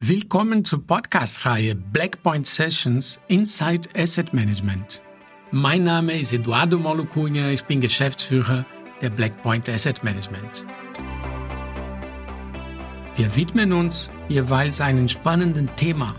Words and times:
Willkommen 0.00 0.62
zur 0.62 0.86
Podcast-Reihe 0.86 1.74
Blackpoint 1.74 2.46
Sessions 2.46 3.18
Inside 3.28 3.88
Asset 3.96 4.34
Management. 4.34 5.02
Mein 5.52 5.84
Name 5.84 6.12
ist 6.12 6.34
Eduardo 6.34 6.78
Molucunha, 6.78 7.48
ich 7.48 7.64
bin 7.64 7.80
Geschäftsführer 7.80 8.66
der 9.00 9.08
Blackpoint 9.08 9.70
Asset 9.70 10.04
Management. 10.04 10.66
Wir 13.16 13.34
widmen 13.36 13.72
uns 13.72 14.10
jeweils 14.28 14.82
einem 14.82 15.08
spannenden 15.08 15.74
Thema, 15.76 16.14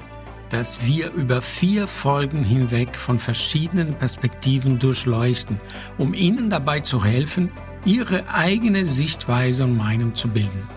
das 0.49 0.83
wir 0.83 1.11
über 1.11 1.43
vier 1.43 1.87
Folgen 1.87 2.43
hinweg 2.43 2.95
von 2.95 3.19
verschiedenen 3.19 3.93
Perspektiven 3.93 4.79
durchleuchten, 4.79 5.61
um 5.99 6.15
Ihnen 6.15 6.49
dabei 6.49 6.79
zu 6.79 7.05
helfen, 7.05 7.51
Ihre 7.85 8.27
eigene 8.27 8.87
Sichtweise 8.87 9.65
und 9.65 9.77
Meinung 9.77 10.15
zu 10.15 10.29
bilden. 10.29 10.76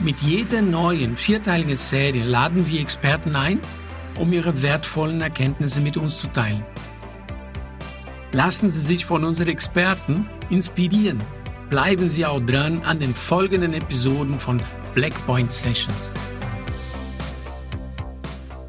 Mit 0.00 0.20
jeder 0.20 0.62
neuen 0.62 1.16
vierteiligen 1.16 1.74
Serie 1.74 2.24
laden 2.24 2.70
wir 2.70 2.80
Experten 2.80 3.34
ein, 3.34 3.58
um 4.16 4.32
ihre 4.32 4.62
wertvollen 4.62 5.20
Erkenntnisse 5.20 5.80
mit 5.80 5.96
uns 5.96 6.20
zu 6.20 6.28
teilen. 6.28 6.64
Lassen 8.30 8.68
Sie 8.70 8.80
sich 8.80 9.04
von 9.04 9.24
unseren 9.24 9.48
Experten 9.48 10.28
inspirieren. 10.50 11.20
Bleiben 11.68 12.08
Sie 12.08 12.24
auch 12.24 12.40
dran 12.40 12.82
an 12.82 13.00
den 13.00 13.12
folgenden 13.12 13.74
Episoden 13.74 14.38
von 14.38 14.62
Blackpoint 14.94 15.50
Sessions. 15.50 16.14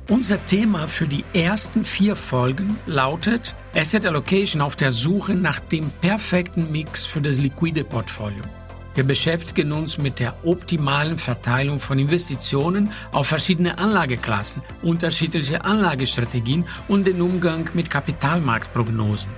Unser 0.09 0.43
Thema 0.47 0.87
für 0.87 1.07
die 1.07 1.23
ersten 1.33 1.85
vier 1.85 2.15
Folgen 2.15 2.75
lautet 2.87 3.55
Asset 3.75 4.07
Allocation 4.07 4.63
auf 4.63 4.75
der 4.75 4.91
Suche 4.91 5.35
nach 5.35 5.59
dem 5.59 5.91
perfekten 6.01 6.71
Mix 6.71 7.05
für 7.05 7.21
das 7.21 7.37
liquide 7.37 7.83
Portfolio. 7.83 8.41
Wir 8.99 9.05
beschäftigen 9.05 9.71
uns 9.71 9.97
mit 9.97 10.19
der 10.19 10.33
optimalen 10.43 11.17
Verteilung 11.17 11.79
von 11.79 11.97
Investitionen 11.99 12.91
auf 13.13 13.27
verschiedene 13.27 13.77
Anlageklassen, 13.77 14.61
unterschiedliche 14.81 15.63
Anlagestrategien 15.63 16.65
und 16.89 17.07
den 17.07 17.21
Umgang 17.21 17.69
mit 17.73 17.89
Kapitalmarktprognosen. 17.89 19.29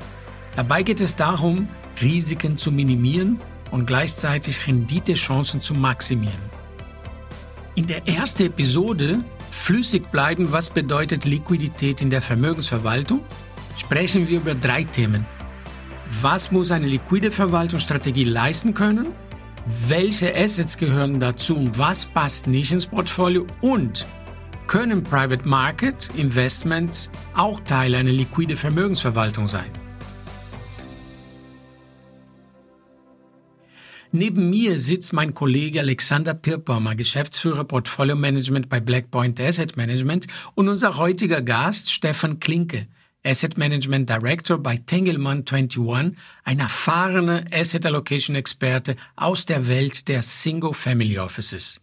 Dabei 0.55 0.81
geht 0.81 0.99
es 0.99 1.15
darum, 1.15 1.69
Risiken 2.01 2.57
zu 2.57 2.71
minimieren 2.71 3.37
und 3.69 3.85
gleichzeitig 3.85 4.65
Renditechancen 4.65 5.61
zu 5.61 5.75
maximieren. 5.75 6.41
In 7.75 7.85
der 7.85 8.07
ersten 8.07 8.47
Episode 8.47 9.23
Flüssig 9.51 10.09
bleiben, 10.11 10.51
was 10.51 10.71
bedeutet 10.71 11.23
Liquidität 11.23 12.01
in 12.01 12.09
der 12.09 12.23
Vermögensverwaltung, 12.23 13.19
sprechen 13.77 14.27
wir 14.27 14.37
über 14.39 14.55
drei 14.55 14.85
Themen. 14.85 15.23
Was 16.19 16.51
muss 16.51 16.71
eine 16.71 16.87
liquide 16.87 17.29
Verwaltungsstrategie 17.29 18.23
leisten 18.23 18.73
können? 18.73 19.09
Welche 19.87 20.35
Assets 20.35 20.77
gehören 20.77 21.19
dazu 21.19 21.55
und 21.55 21.77
was 21.77 22.05
passt 22.05 22.47
nicht 22.47 22.71
ins 22.71 22.85
Portfolio 22.85 23.45
und 23.61 24.05
können 24.67 25.03
Private 25.03 25.47
Market 25.47 26.09
Investments 26.15 27.11
auch 27.35 27.59
Teil 27.61 27.93
einer 27.93 28.11
liquide 28.11 28.55
Vermögensverwaltung 28.55 29.47
sein. 29.47 29.69
Neben 34.13 34.49
mir 34.49 34.77
sitzt 34.77 35.13
mein 35.13 35.33
Kollege 35.33 35.79
Alexander 35.79 36.33
Pirpommer, 36.33 36.95
Geschäftsführer 36.95 37.63
Portfolio 37.63 38.17
Management 38.17 38.67
bei 38.67 38.81
Blackpoint 38.81 39.39
Asset 39.39 39.77
Management 39.77 40.27
und 40.53 40.67
unser 40.67 40.97
heutiger 40.97 41.41
Gast 41.41 41.89
Stefan 41.91 42.39
Klinke, 42.39 42.87
Asset 43.23 43.57
Management 43.57 44.09
Director 44.09 44.57
bei 44.57 44.77
Tengelmann 44.77 45.45
21, 45.45 46.17
ein 46.43 46.59
erfahrener 46.59 47.45
Asset 47.51 47.85
Allocation 47.85 48.35
Experte 48.35 48.95
aus 49.15 49.45
der 49.45 49.67
Welt 49.67 50.07
der 50.07 50.23
Single 50.23 50.73
Family 50.73 51.19
Offices. 51.19 51.81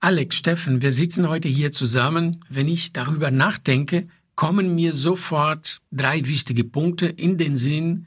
Alex, 0.00 0.36
Steffen, 0.36 0.82
wir 0.82 0.92
sitzen 0.92 1.28
heute 1.28 1.48
hier 1.48 1.72
zusammen. 1.72 2.44
Wenn 2.50 2.68
ich 2.68 2.92
darüber 2.92 3.30
nachdenke, 3.30 4.08
kommen 4.34 4.74
mir 4.74 4.92
sofort 4.92 5.80
drei 5.90 6.26
wichtige 6.26 6.64
Punkte 6.64 7.06
in 7.06 7.38
den 7.38 7.56
Sinn. 7.56 8.06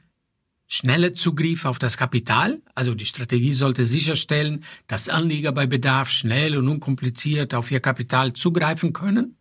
Schneller 0.68 1.14
Zugriff 1.14 1.64
auf 1.64 1.80
das 1.80 1.96
Kapital, 1.96 2.62
also 2.76 2.94
die 2.94 3.06
Strategie 3.06 3.52
sollte 3.52 3.84
sicherstellen, 3.84 4.62
dass 4.86 5.08
Anleger 5.08 5.50
bei 5.50 5.66
Bedarf 5.66 6.08
schnell 6.10 6.56
und 6.56 6.68
unkompliziert 6.68 7.54
auf 7.54 7.72
ihr 7.72 7.80
Kapital 7.80 8.34
zugreifen 8.34 8.92
können. 8.92 9.36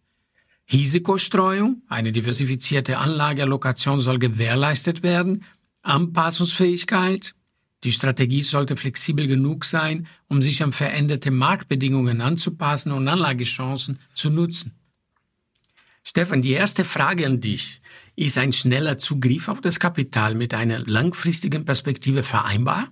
Risikostreuung, 0.71 1.81
eine 1.87 2.11
diversifizierte 2.11 2.97
Anlageallokation 2.99 3.99
soll 4.01 4.19
gewährleistet 4.19 5.03
werden, 5.03 5.43
Anpassungsfähigkeit, 5.81 7.33
die 7.83 7.91
Strategie 7.93 8.43
sollte 8.43 8.75
flexibel 8.75 9.27
genug 9.27 9.63
sein, 9.63 10.07
um 10.27 10.41
sich 10.41 10.61
an 10.61 10.73
veränderte 10.73 11.31
Marktbedingungen 11.31 12.21
anzupassen 12.21 12.91
und 12.91 13.07
Anlagechancen 13.07 13.99
zu 14.13 14.29
nutzen. 14.29 14.73
Stefan, 16.03 16.41
die 16.41 16.51
erste 16.51 16.83
Frage 16.83 17.25
an 17.25 17.39
dich. 17.39 17.81
Ist 18.15 18.37
ein 18.37 18.51
schneller 18.51 18.97
Zugriff 18.97 19.47
auf 19.47 19.61
das 19.61 19.79
Kapital 19.79 20.35
mit 20.35 20.53
einer 20.53 20.79
langfristigen 20.79 21.63
Perspektive 21.63 22.23
vereinbar? 22.23 22.89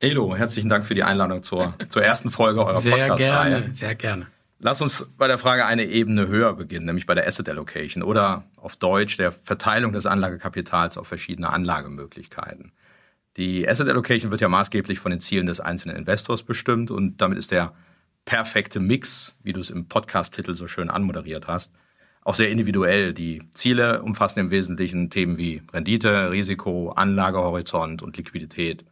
Edo, 0.00 0.34
herzlichen 0.34 0.70
Dank 0.70 0.86
für 0.86 0.94
die 0.94 1.02
Einladung 1.02 1.42
zur, 1.42 1.74
zur 1.88 2.02
ersten 2.02 2.30
Folge 2.30 2.60
eurer 2.60 2.80
Podcast-Reihe. 2.80 3.18
Sehr 3.18 3.48
gerne, 3.50 3.74
sehr 3.74 3.94
gerne. 3.94 4.26
Lass 4.58 4.80
uns 4.80 5.06
bei 5.18 5.28
der 5.28 5.36
Frage 5.36 5.66
eine 5.66 5.84
Ebene 5.84 6.28
höher 6.28 6.54
beginnen, 6.54 6.86
nämlich 6.86 7.04
bei 7.04 7.14
der 7.14 7.26
Asset 7.26 7.48
Allocation 7.48 8.02
oder 8.02 8.44
auf 8.56 8.76
Deutsch 8.76 9.18
der 9.18 9.30
Verteilung 9.30 9.92
des 9.92 10.06
Anlagekapitals 10.06 10.96
auf 10.96 11.06
verschiedene 11.06 11.50
Anlagemöglichkeiten. 11.50 12.72
Die 13.36 13.68
Asset 13.68 13.88
Allocation 13.88 14.30
wird 14.30 14.40
ja 14.40 14.48
maßgeblich 14.48 14.98
von 14.98 15.10
den 15.10 15.20
Zielen 15.20 15.46
des 15.46 15.60
einzelnen 15.60 15.96
Investors 15.96 16.42
bestimmt 16.42 16.90
und 16.90 17.20
damit 17.20 17.36
ist 17.36 17.50
der 17.50 17.74
perfekte 18.24 18.80
Mix, 18.80 19.36
wie 19.42 19.52
du 19.52 19.60
es 19.60 19.68
im 19.68 19.88
Podcast-Titel 19.88 20.54
so 20.54 20.68
schön 20.68 20.88
anmoderiert 20.88 21.46
hast, 21.48 21.70
auch 22.22 22.34
sehr 22.34 22.48
individuell. 22.48 23.12
Die 23.12 23.42
Ziele 23.50 24.02
umfassen 24.02 24.40
im 24.40 24.50
Wesentlichen 24.50 25.10
Themen 25.10 25.36
wie 25.36 25.62
Rendite, 25.72 26.30
Risiko, 26.30 26.92
Anlagehorizont 26.92 28.02
und 28.02 28.16
Liquidität. 28.16 28.86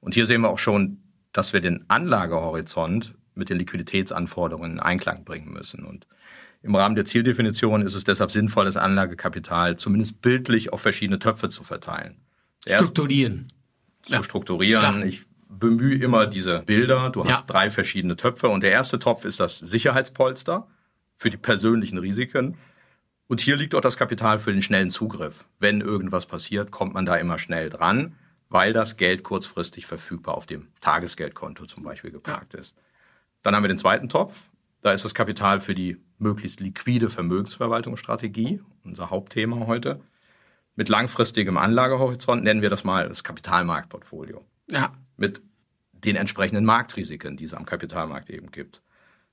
Und 0.00 0.14
hier 0.14 0.26
sehen 0.26 0.40
wir 0.40 0.50
auch 0.50 0.58
schon, 0.58 0.98
dass 1.32 1.52
wir 1.52 1.60
den 1.60 1.84
Anlagehorizont 1.88 3.14
mit 3.38 3.50
den 3.50 3.58
Liquiditätsanforderungen 3.58 4.72
in 4.72 4.80
Einklang 4.80 5.24
bringen 5.24 5.52
müssen. 5.52 5.84
Und 5.84 6.06
im 6.62 6.74
Rahmen 6.74 6.96
der 6.96 7.04
Zieldefinition 7.04 7.82
ist 7.82 7.94
es 7.94 8.04
deshalb 8.04 8.30
sinnvoll, 8.30 8.64
das 8.64 8.76
Anlagekapital 8.76 9.76
zumindest 9.76 10.20
bildlich 10.20 10.72
auf 10.72 10.80
verschiedene 10.80 11.18
Töpfe 11.18 11.48
zu 11.48 11.62
verteilen. 11.62 12.16
Strukturieren. 12.66 13.52
Zu 14.02 14.14
ja. 14.14 14.22
strukturieren. 14.22 15.00
Ja. 15.00 15.06
Ich 15.06 15.26
bemühe 15.48 15.96
immer 15.96 16.26
diese 16.26 16.60
Bilder. 16.60 17.10
Du 17.10 17.24
hast 17.24 17.40
ja. 17.40 17.44
drei 17.46 17.70
verschiedene 17.70 18.16
Töpfe 18.16 18.48
und 18.48 18.62
der 18.62 18.72
erste 18.72 18.98
Topf 18.98 19.24
ist 19.24 19.40
das 19.40 19.58
Sicherheitspolster 19.58 20.68
für 21.16 21.30
die 21.30 21.36
persönlichen 21.36 21.98
Risiken. 21.98 22.56
Und 23.28 23.40
hier 23.40 23.56
liegt 23.56 23.74
auch 23.74 23.80
das 23.80 23.96
Kapital 23.96 24.38
für 24.38 24.52
den 24.52 24.62
schnellen 24.62 24.90
Zugriff. 24.90 25.44
Wenn 25.58 25.80
irgendwas 25.80 26.26
passiert, 26.26 26.70
kommt 26.70 26.94
man 26.94 27.06
da 27.06 27.16
immer 27.16 27.38
schnell 27.38 27.68
dran, 27.68 28.14
weil 28.48 28.72
das 28.72 28.96
Geld 28.96 29.22
kurzfristig 29.22 29.86
verfügbar 29.86 30.34
auf 30.34 30.46
dem 30.46 30.68
Tagesgeldkonto 30.80 31.66
zum 31.66 31.82
Beispiel 31.82 32.10
geparkt 32.10 32.54
ist. 32.54 32.74
Dann 33.42 33.54
haben 33.54 33.62
wir 33.62 33.68
den 33.68 33.78
zweiten 33.78 34.08
Topf. 34.08 34.48
Da 34.80 34.92
ist 34.92 35.04
das 35.04 35.14
Kapital 35.14 35.60
für 35.60 35.74
die 35.74 35.96
möglichst 36.18 36.60
liquide 36.60 37.10
Vermögensverwaltungsstrategie, 37.10 38.60
unser 38.84 39.10
Hauptthema 39.10 39.66
heute. 39.66 40.00
Mit 40.76 40.88
langfristigem 40.88 41.56
Anlagehorizont 41.56 42.44
nennen 42.44 42.62
wir 42.62 42.70
das 42.70 42.84
mal 42.84 43.08
das 43.08 43.24
Kapitalmarktportfolio. 43.24 44.44
Ja. 44.70 44.92
Mit 45.16 45.42
den 45.92 46.16
entsprechenden 46.16 46.64
Marktrisiken, 46.64 47.36
die 47.36 47.44
es 47.44 47.54
am 47.54 47.66
Kapitalmarkt 47.66 48.30
eben 48.30 48.50
gibt. 48.50 48.82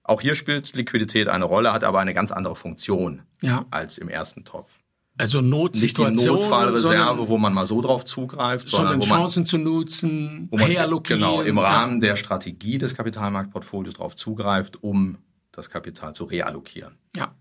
Auch 0.03 0.21
hier 0.21 0.35
spielt 0.35 0.73
Liquidität 0.73 1.27
eine 1.27 1.45
Rolle, 1.45 1.73
hat 1.73 1.83
aber 1.83 1.99
eine 1.99 2.13
ganz 2.13 2.31
andere 2.31 2.55
Funktion 2.55 3.23
ja. 3.41 3.65
als 3.71 3.97
im 3.97 4.09
ersten 4.09 4.45
Topf. 4.45 4.79
Also 5.17 5.41
Notsituation. 5.41 6.11
Nicht 6.11 6.23
die 6.23 6.27
Notfallreserve, 6.27 7.29
wo 7.29 7.37
man 7.37 7.53
mal 7.53 7.65
so 7.65 7.81
drauf 7.81 8.03
zugreift, 8.03 8.67
sondern, 8.67 9.01
sondern 9.01 9.09
Chancen 9.09 9.43
man, 9.43 9.47
zu 9.47 9.57
nutzen, 9.57 10.47
wo 10.51 10.57
man 10.57 11.03
genau 11.03 11.41
im 11.41 11.57
Rahmen 11.57 12.01
der 12.01 12.17
Strategie 12.17 12.77
des 12.77 12.95
Kapitalmarktportfolios 12.95 13.93
darauf 13.93 14.15
zugreift, 14.15 14.83
um 14.83 15.17
das 15.53 15.69
Kapital 15.69 16.13
zu 16.13 16.25
reallokieren. 16.25 16.97
Ja. 17.15 17.33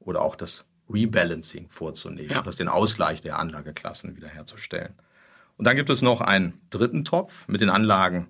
Oder 0.00 0.22
auch 0.22 0.34
das 0.34 0.64
Rebalancing 0.92 1.68
vorzunehmen, 1.68 2.30
ja. 2.30 2.42
das 2.42 2.56
den 2.56 2.68
Ausgleich 2.68 3.20
der 3.20 3.38
Anlageklassen 3.38 4.16
wiederherzustellen. 4.16 4.94
Und 5.56 5.66
dann 5.66 5.76
gibt 5.76 5.90
es 5.90 6.02
noch 6.02 6.20
einen 6.20 6.60
dritten 6.70 7.04
Topf 7.04 7.46
mit 7.46 7.60
den 7.60 7.70
Anlagen 7.70 8.26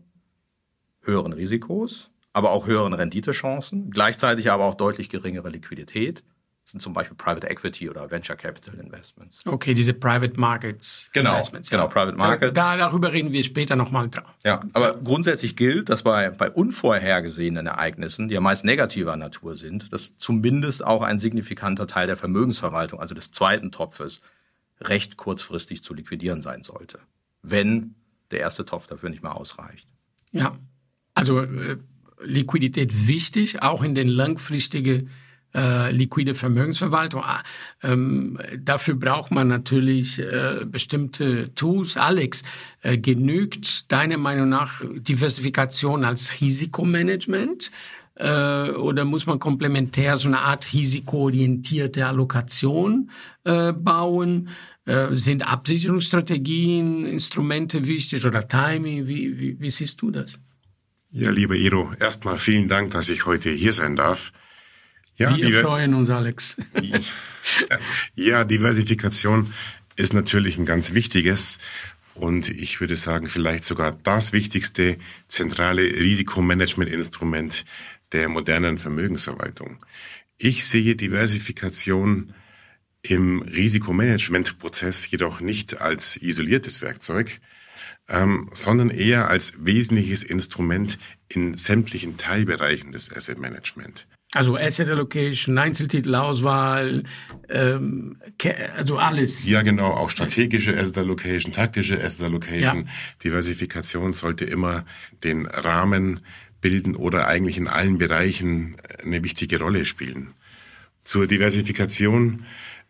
höheren 1.00 1.32
Risikos, 1.32 2.10
aber 2.34 2.50
auch 2.50 2.66
höheren 2.66 2.92
Renditechancen, 2.92 3.90
gleichzeitig 3.90 4.50
aber 4.50 4.64
auch 4.64 4.74
deutlich 4.74 5.08
geringere 5.08 5.48
Liquidität 5.48 6.22
sind 6.70 6.80
zum 6.80 6.92
Beispiel 6.92 7.16
Private 7.16 7.48
Equity 7.48 7.90
oder 7.90 8.10
Venture 8.10 8.36
Capital 8.36 8.74
Investments. 8.78 9.44
Okay, 9.44 9.74
diese 9.74 9.92
Private 9.92 10.38
Markets 10.38 11.10
genau, 11.12 11.32
Investments. 11.32 11.70
Genau, 11.70 11.88
Private 11.88 12.16
Markets. 12.16 12.54
Da, 12.54 12.76
darüber 12.76 13.12
reden 13.12 13.32
wir 13.32 13.42
später 13.42 13.76
nochmal 13.76 14.08
drauf. 14.08 14.26
Ja, 14.44 14.62
aber 14.72 14.94
grundsätzlich 14.94 15.56
gilt, 15.56 15.88
dass 15.88 16.02
bei, 16.02 16.30
bei 16.30 16.50
unvorhergesehenen 16.50 17.66
Ereignissen, 17.66 18.28
die 18.28 18.34
ja 18.34 18.40
meist 18.40 18.64
negativer 18.64 19.16
Natur 19.16 19.56
sind, 19.56 19.92
dass 19.92 20.16
zumindest 20.16 20.84
auch 20.84 21.02
ein 21.02 21.18
signifikanter 21.18 21.86
Teil 21.86 22.06
der 22.06 22.16
Vermögensverwaltung, 22.16 23.00
also 23.00 23.14
des 23.14 23.32
zweiten 23.32 23.72
Topfes, 23.72 24.20
recht 24.80 25.16
kurzfristig 25.16 25.82
zu 25.82 25.94
liquidieren 25.94 26.42
sein 26.42 26.62
sollte. 26.62 27.00
Wenn 27.42 27.94
der 28.30 28.40
erste 28.40 28.64
Topf 28.64 28.86
dafür 28.86 29.10
nicht 29.10 29.22
mehr 29.22 29.36
ausreicht. 29.36 29.88
Ja, 30.32 30.56
also 31.14 31.40
äh, 31.40 31.76
Liquidität 32.22 33.08
wichtig, 33.08 33.62
auch 33.62 33.82
in 33.82 33.94
den 33.94 34.08
langfristigen 34.08 35.10
äh, 35.54 35.90
liquide 35.90 36.34
Vermögensverwaltung. 36.34 37.22
Ah, 37.24 37.42
ähm, 37.82 38.38
dafür 38.58 38.94
braucht 38.94 39.30
man 39.30 39.48
natürlich 39.48 40.18
äh, 40.18 40.64
bestimmte 40.64 41.54
Tools. 41.54 41.96
Alex, 41.96 42.42
äh, 42.82 42.98
genügt 42.98 43.90
deiner 43.90 44.18
Meinung 44.18 44.48
nach 44.48 44.82
Diversifikation 44.94 46.04
als 46.04 46.40
Risikomanagement? 46.40 47.70
Äh, 48.14 48.70
oder 48.72 49.04
muss 49.04 49.26
man 49.26 49.38
komplementär 49.38 50.16
so 50.18 50.28
eine 50.28 50.40
Art 50.40 50.72
risikoorientierte 50.72 52.06
Allokation 52.06 53.10
äh, 53.44 53.72
bauen? 53.72 54.50
Äh, 54.84 55.08
sind 55.16 55.46
Absicherungsstrategien, 55.46 57.06
Instrumente 57.06 57.86
wichtig 57.86 58.24
oder 58.26 58.46
Timing? 58.46 59.06
Wie, 59.06 59.38
wie, 59.38 59.60
wie 59.60 59.70
siehst 59.70 60.02
du 60.02 60.10
das? 60.10 60.38
Ja, 61.10 61.30
lieber 61.30 61.56
Iro, 61.56 61.92
erstmal 61.98 62.38
vielen 62.38 62.68
Dank, 62.68 62.92
dass 62.92 63.08
ich 63.08 63.26
heute 63.26 63.50
hier 63.50 63.72
sein 63.72 63.96
darf. 63.96 64.32
Ja, 65.20 65.36
Wir 65.36 65.60
freuen 65.60 65.92
uns, 65.92 66.08
Alex. 66.08 66.56
ja, 68.14 68.44
Diversifikation 68.44 69.52
ist 69.96 70.14
natürlich 70.14 70.56
ein 70.56 70.64
ganz 70.64 70.94
wichtiges 70.94 71.58
und 72.14 72.48
ich 72.48 72.80
würde 72.80 72.96
sagen, 72.96 73.28
vielleicht 73.28 73.64
sogar 73.64 73.92
das 74.02 74.32
wichtigste 74.32 74.96
zentrale 75.28 75.82
Risikomanagementinstrument 75.82 77.66
der 78.12 78.30
modernen 78.30 78.78
Vermögensverwaltung. 78.78 79.84
Ich 80.38 80.64
sehe 80.64 80.96
Diversifikation 80.96 82.32
im 83.02 83.42
Risikomanagementprozess 83.42 85.10
jedoch 85.10 85.40
nicht 85.40 85.82
als 85.82 86.16
isoliertes 86.16 86.80
Werkzeug, 86.80 87.40
ähm, 88.08 88.48
sondern 88.54 88.88
eher 88.88 89.28
als 89.28 89.66
wesentliches 89.66 90.22
Instrument 90.22 90.98
in 91.28 91.58
sämtlichen 91.58 92.16
Teilbereichen 92.16 92.92
des 92.92 93.14
Asset 93.14 93.38
Management. 93.38 94.06
Also 94.32 94.56
Asset 94.56 94.88
Allocation, 94.88 95.58
Einzeltitelauswahl, 95.58 97.02
ähm, 97.48 98.16
also 98.76 98.96
alles. 98.96 99.44
Ja, 99.44 99.62
genau, 99.62 99.90
auch 99.90 100.08
strategische 100.08 100.78
Asset 100.78 100.98
Allocation, 100.98 101.52
taktische 101.52 102.02
Asset 102.02 102.26
Allocation. 102.26 102.84
Ja. 102.86 102.92
Diversifikation 103.24 104.12
sollte 104.12 104.44
immer 104.44 104.84
den 105.24 105.46
Rahmen 105.46 106.20
bilden 106.60 106.94
oder 106.94 107.26
eigentlich 107.26 107.56
in 107.56 107.66
allen 107.66 107.98
Bereichen 107.98 108.76
eine 109.02 109.24
wichtige 109.24 109.58
Rolle 109.58 109.84
spielen. 109.84 110.34
Zur 111.02 111.26
Diversifikation 111.26 112.44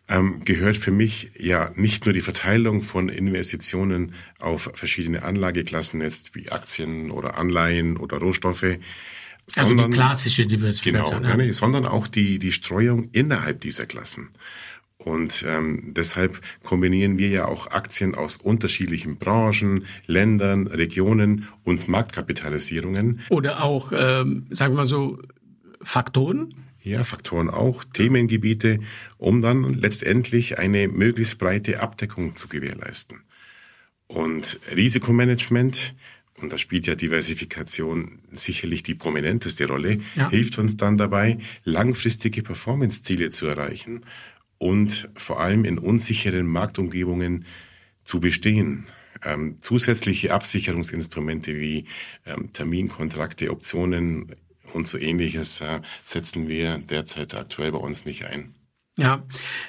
ähm, 0.07 0.43
gehört 0.43 0.77
für 0.77 0.91
mich 0.91 1.31
ja 1.37 1.71
nicht 1.75 2.05
nur 2.05 2.13
die 2.13 2.21
Verteilung 2.21 2.83
von 2.83 3.09
Investitionen 3.09 4.13
auf 4.37 4.69
verschiedene 4.75 5.23
Anlageklassen, 5.23 6.01
jetzt 6.01 6.35
wie 6.35 6.51
Aktien 6.51 7.09
oder 7.09 7.37
Anleihen 7.37 7.97
oder 7.97 8.17
Rohstoffe, 8.17 8.77
also 9.57 9.69
sondern, 9.69 9.91
die 9.91 9.97
klassische 9.97 10.45
Diversifikation. 10.45 11.23
Genau, 11.23 11.29
ja. 11.29 11.37
nee, 11.37 11.51
sondern 11.51 11.85
auch 11.85 12.07
die, 12.07 12.39
die 12.39 12.51
Streuung 12.51 13.09
innerhalb 13.11 13.61
dieser 13.61 13.85
Klassen. 13.85 14.29
Und 14.97 15.43
ähm, 15.47 15.93
deshalb 15.95 16.41
kombinieren 16.63 17.17
wir 17.17 17.29
ja 17.29 17.45
auch 17.47 17.67
Aktien 17.67 18.13
aus 18.13 18.37
unterschiedlichen 18.37 19.17
Branchen, 19.17 19.85
Ländern, 20.05 20.67
Regionen 20.67 21.47
und 21.63 21.87
Marktkapitalisierungen. 21.87 23.21
Oder 23.29 23.63
auch, 23.63 23.91
ähm, 23.95 24.45
sagen 24.51 24.73
wir 24.73 24.77
mal 24.77 24.85
so, 24.85 25.19
Faktoren? 25.81 26.53
Ja, 26.83 27.03
Faktoren 27.03 27.49
auch, 27.49 27.83
Themengebiete, 27.83 28.79
um 29.17 29.41
dann 29.41 29.73
letztendlich 29.73 30.59
eine 30.59 30.87
möglichst 30.87 31.39
breite 31.39 31.79
Abdeckung 31.79 32.35
zu 32.35 32.47
gewährleisten. 32.47 33.21
Und 34.07 34.59
Risikomanagement 34.75 35.95
und 36.41 36.51
da 36.51 36.57
spielt 36.57 36.87
ja 36.87 36.95
Diversifikation 36.95 38.19
sicherlich 38.31 38.83
die 38.83 38.95
prominenteste 38.95 39.67
Rolle, 39.67 39.99
ja. 40.15 40.29
hilft 40.29 40.57
uns 40.57 40.77
dann 40.77 40.97
dabei, 40.97 41.37
langfristige 41.63 42.43
Performance-Ziele 42.43 43.29
zu 43.29 43.47
erreichen 43.47 44.05
und 44.57 45.09
vor 45.15 45.39
allem 45.39 45.65
in 45.65 45.77
unsicheren 45.77 46.45
Marktumgebungen 46.45 47.45
zu 48.03 48.19
bestehen. 48.19 48.85
Ähm, 49.23 49.57
zusätzliche 49.61 50.33
Absicherungsinstrumente 50.33 51.59
wie 51.59 51.85
ähm, 52.25 52.51
Terminkontrakte, 52.53 53.51
Optionen 53.51 54.35
und 54.73 54.87
so 54.87 54.97
ähnliches 54.97 55.61
äh, 55.61 55.81
setzen 56.05 56.47
wir 56.47 56.77
derzeit 56.77 57.35
aktuell 57.35 57.71
bei 57.71 57.77
uns 57.77 58.05
nicht 58.05 58.25
ein. 58.25 58.55
Ja, 59.01 59.23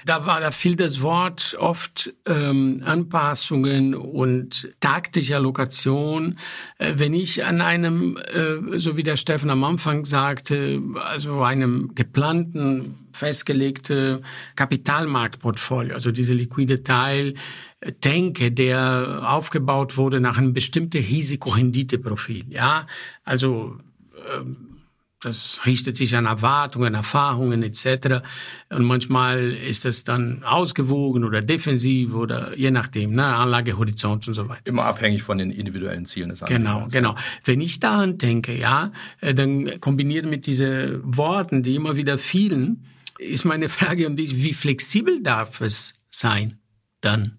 da 0.04 0.26
war 0.26 0.40
da 0.40 0.50
fiel 0.50 0.76
das 0.76 1.00
Wort 1.00 1.56
oft 1.58 2.12
ähm, 2.26 2.82
Anpassungen 2.84 3.94
und 3.94 4.74
taktische 4.80 5.36
Allokation. 5.36 6.38
Äh, 6.76 6.94
wenn 6.96 7.14
ich 7.14 7.42
an 7.42 7.62
einem, 7.62 8.18
äh, 8.18 8.78
so 8.78 8.98
wie 8.98 9.02
der 9.02 9.16
Steffen 9.16 9.48
am 9.48 9.64
Anfang 9.64 10.04
sagte, 10.04 10.82
also 11.02 11.40
einem 11.42 11.94
geplanten, 11.94 13.08
festgelegte 13.12 14.20
Kapitalmarktportfolio, 14.54 15.94
also 15.94 16.12
diese 16.12 16.34
liquide 16.34 16.82
Teil, 16.82 17.32
äh, 17.80 17.90
denke, 17.90 18.52
der 18.52 19.22
aufgebaut 19.26 19.96
wurde 19.96 20.20
nach 20.20 20.36
einem 20.36 20.52
bestimmten 20.52 21.02
Risikorenditeprofil. 21.02 22.44
Ja, 22.50 22.86
also 23.24 23.78
ähm, 24.30 24.71
das 25.22 25.60
richtet 25.66 25.96
sich 25.96 26.16
an 26.16 26.26
Erwartungen, 26.26 26.94
Erfahrungen 26.94 27.62
etc. 27.62 28.22
Und 28.70 28.84
manchmal 28.84 29.52
ist 29.52 29.84
das 29.84 30.02
dann 30.02 30.42
ausgewogen 30.42 31.24
oder 31.24 31.40
defensiv 31.40 32.14
oder 32.14 32.58
je 32.58 32.72
nachdem, 32.72 33.14
ne, 33.14 33.24
Anlagehorizont 33.24 34.26
und 34.26 34.34
so 34.34 34.48
weiter. 34.48 34.62
Immer 34.64 34.84
abhängig 34.84 35.22
von 35.22 35.38
den 35.38 35.52
individuellen 35.52 36.06
Zielen 36.06 36.30
des 36.30 36.42
Anlegers. 36.42 36.62
Genau, 36.62 36.88
genau. 36.90 37.14
Wenn 37.44 37.60
ich 37.60 37.78
daran 37.78 38.18
denke, 38.18 38.58
ja, 38.58 38.90
äh, 39.20 39.32
dann 39.32 39.80
kombiniert 39.80 40.26
mit 40.26 40.46
diesen 40.46 41.00
Worten, 41.04 41.62
die 41.62 41.76
immer 41.76 41.96
wieder 41.96 42.18
fielen, 42.18 42.84
ist 43.18 43.44
meine 43.44 43.68
Frage 43.68 44.06
an 44.06 44.16
dich, 44.16 44.42
wie 44.42 44.52
flexibel 44.52 45.22
darf 45.22 45.60
es 45.60 45.94
sein 46.10 46.58
dann? 47.00 47.38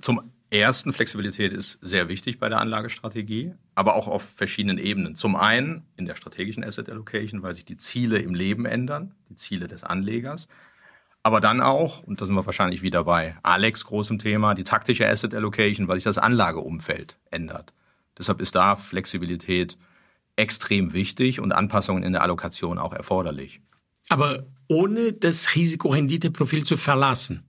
Zum 0.00 0.22
ersten, 0.50 0.94
Flexibilität 0.94 1.52
ist 1.52 1.78
sehr 1.82 2.08
wichtig 2.08 2.38
bei 2.38 2.48
der 2.48 2.60
Anlagestrategie, 2.60 3.52
aber 3.76 3.94
auch 3.94 4.08
auf 4.08 4.22
verschiedenen 4.22 4.78
Ebenen. 4.78 5.14
Zum 5.14 5.36
einen 5.36 5.84
in 5.96 6.06
der 6.06 6.16
strategischen 6.16 6.64
Asset 6.64 6.88
Allocation, 6.90 7.42
weil 7.42 7.54
sich 7.54 7.66
die 7.66 7.76
Ziele 7.76 8.18
im 8.18 8.34
Leben 8.34 8.64
ändern, 8.64 9.14
die 9.28 9.36
Ziele 9.36 9.68
des 9.68 9.84
Anlegers. 9.84 10.48
Aber 11.22 11.40
dann 11.40 11.60
auch, 11.60 12.02
und 12.02 12.20
da 12.20 12.26
sind 12.26 12.34
wir 12.34 12.46
wahrscheinlich 12.46 12.82
wieder 12.82 13.04
bei 13.04 13.36
Alex 13.42 13.84
großem 13.84 14.18
Thema, 14.18 14.54
die 14.54 14.64
taktische 14.64 15.06
Asset 15.06 15.34
Allocation, 15.34 15.88
weil 15.88 15.96
sich 15.96 16.04
das 16.04 16.16
Anlageumfeld 16.16 17.18
ändert. 17.30 17.74
Deshalb 18.18 18.40
ist 18.40 18.54
da 18.54 18.76
Flexibilität 18.76 19.76
extrem 20.36 20.94
wichtig 20.94 21.38
und 21.38 21.52
Anpassungen 21.52 22.02
in 22.02 22.12
der 22.12 22.22
Allokation 22.22 22.78
auch 22.78 22.94
erforderlich. 22.94 23.60
Aber 24.08 24.46
ohne 24.68 25.12
das 25.12 25.54
Risikorenditeprofil 25.54 26.64
zu 26.64 26.78
verlassen. 26.78 27.45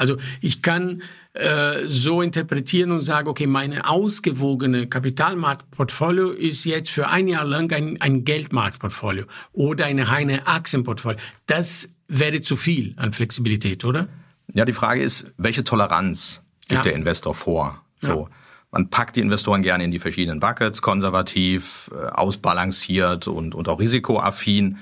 Also 0.00 0.16
ich 0.40 0.62
kann 0.62 1.02
äh, 1.34 1.86
so 1.86 2.22
interpretieren 2.22 2.90
und 2.90 3.02
sagen, 3.02 3.28
okay, 3.28 3.46
meine 3.46 3.86
ausgewogene 3.86 4.86
Kapitalmarktportfolio 4.86 6.30
ist 6.30 6.64
jetzt 6.64 6.90
für 6.90 7.08
ein 7.08 7.28
Jahr 7.28 7.44
lang 7.44 7.70
ein, 7.72 8.00
ein 8.00 8.24
Geldmarktportfolio 8.24 9.26
oder 9.52 9.84
eine 9.84 10.08
reine 10.08 10.46
Aktienportfolio. 10.46 11.18
Das 11.44 11.90
wäre 12.08 12.40
zu 12.40 12.56
viel 12.56 12.94
an 12.96 13.12
Flexibilität, 13.12 13.84
oder? 13.84 14.08
Ja, 14.54 14.64
die 14.64 14.72
Frage 14.72 15.02
ist, 15.02 15.30
welche 15.36 15.64
Toleranz 15.64 16.42
gibt 16.62 16.72
ja. 16.72 16.82
der 16.82 16.94
Investor 16.94 17.34
vor? 17.34 17.84
So. 18.00 18.08
Ja. 18.08 18.36
Man 18.70 18.88
packt 18.88 19.16
die 19.16 19.20
Investoren 19.20 19.62
gerne 19.62 19.84
in 19.84 19.90
die 19.90 19.98
verschiedenen 19.98 20.40
Buckets, 20.40 20.80
konservativ, 20.80 21.90
äh, 21.92 22.06
ausbalanciert 22.06 23.28
und, 23.28 23.54
und 23.54 23.68
auch 23.68 23.80
risikoaffin. 23.80 24.78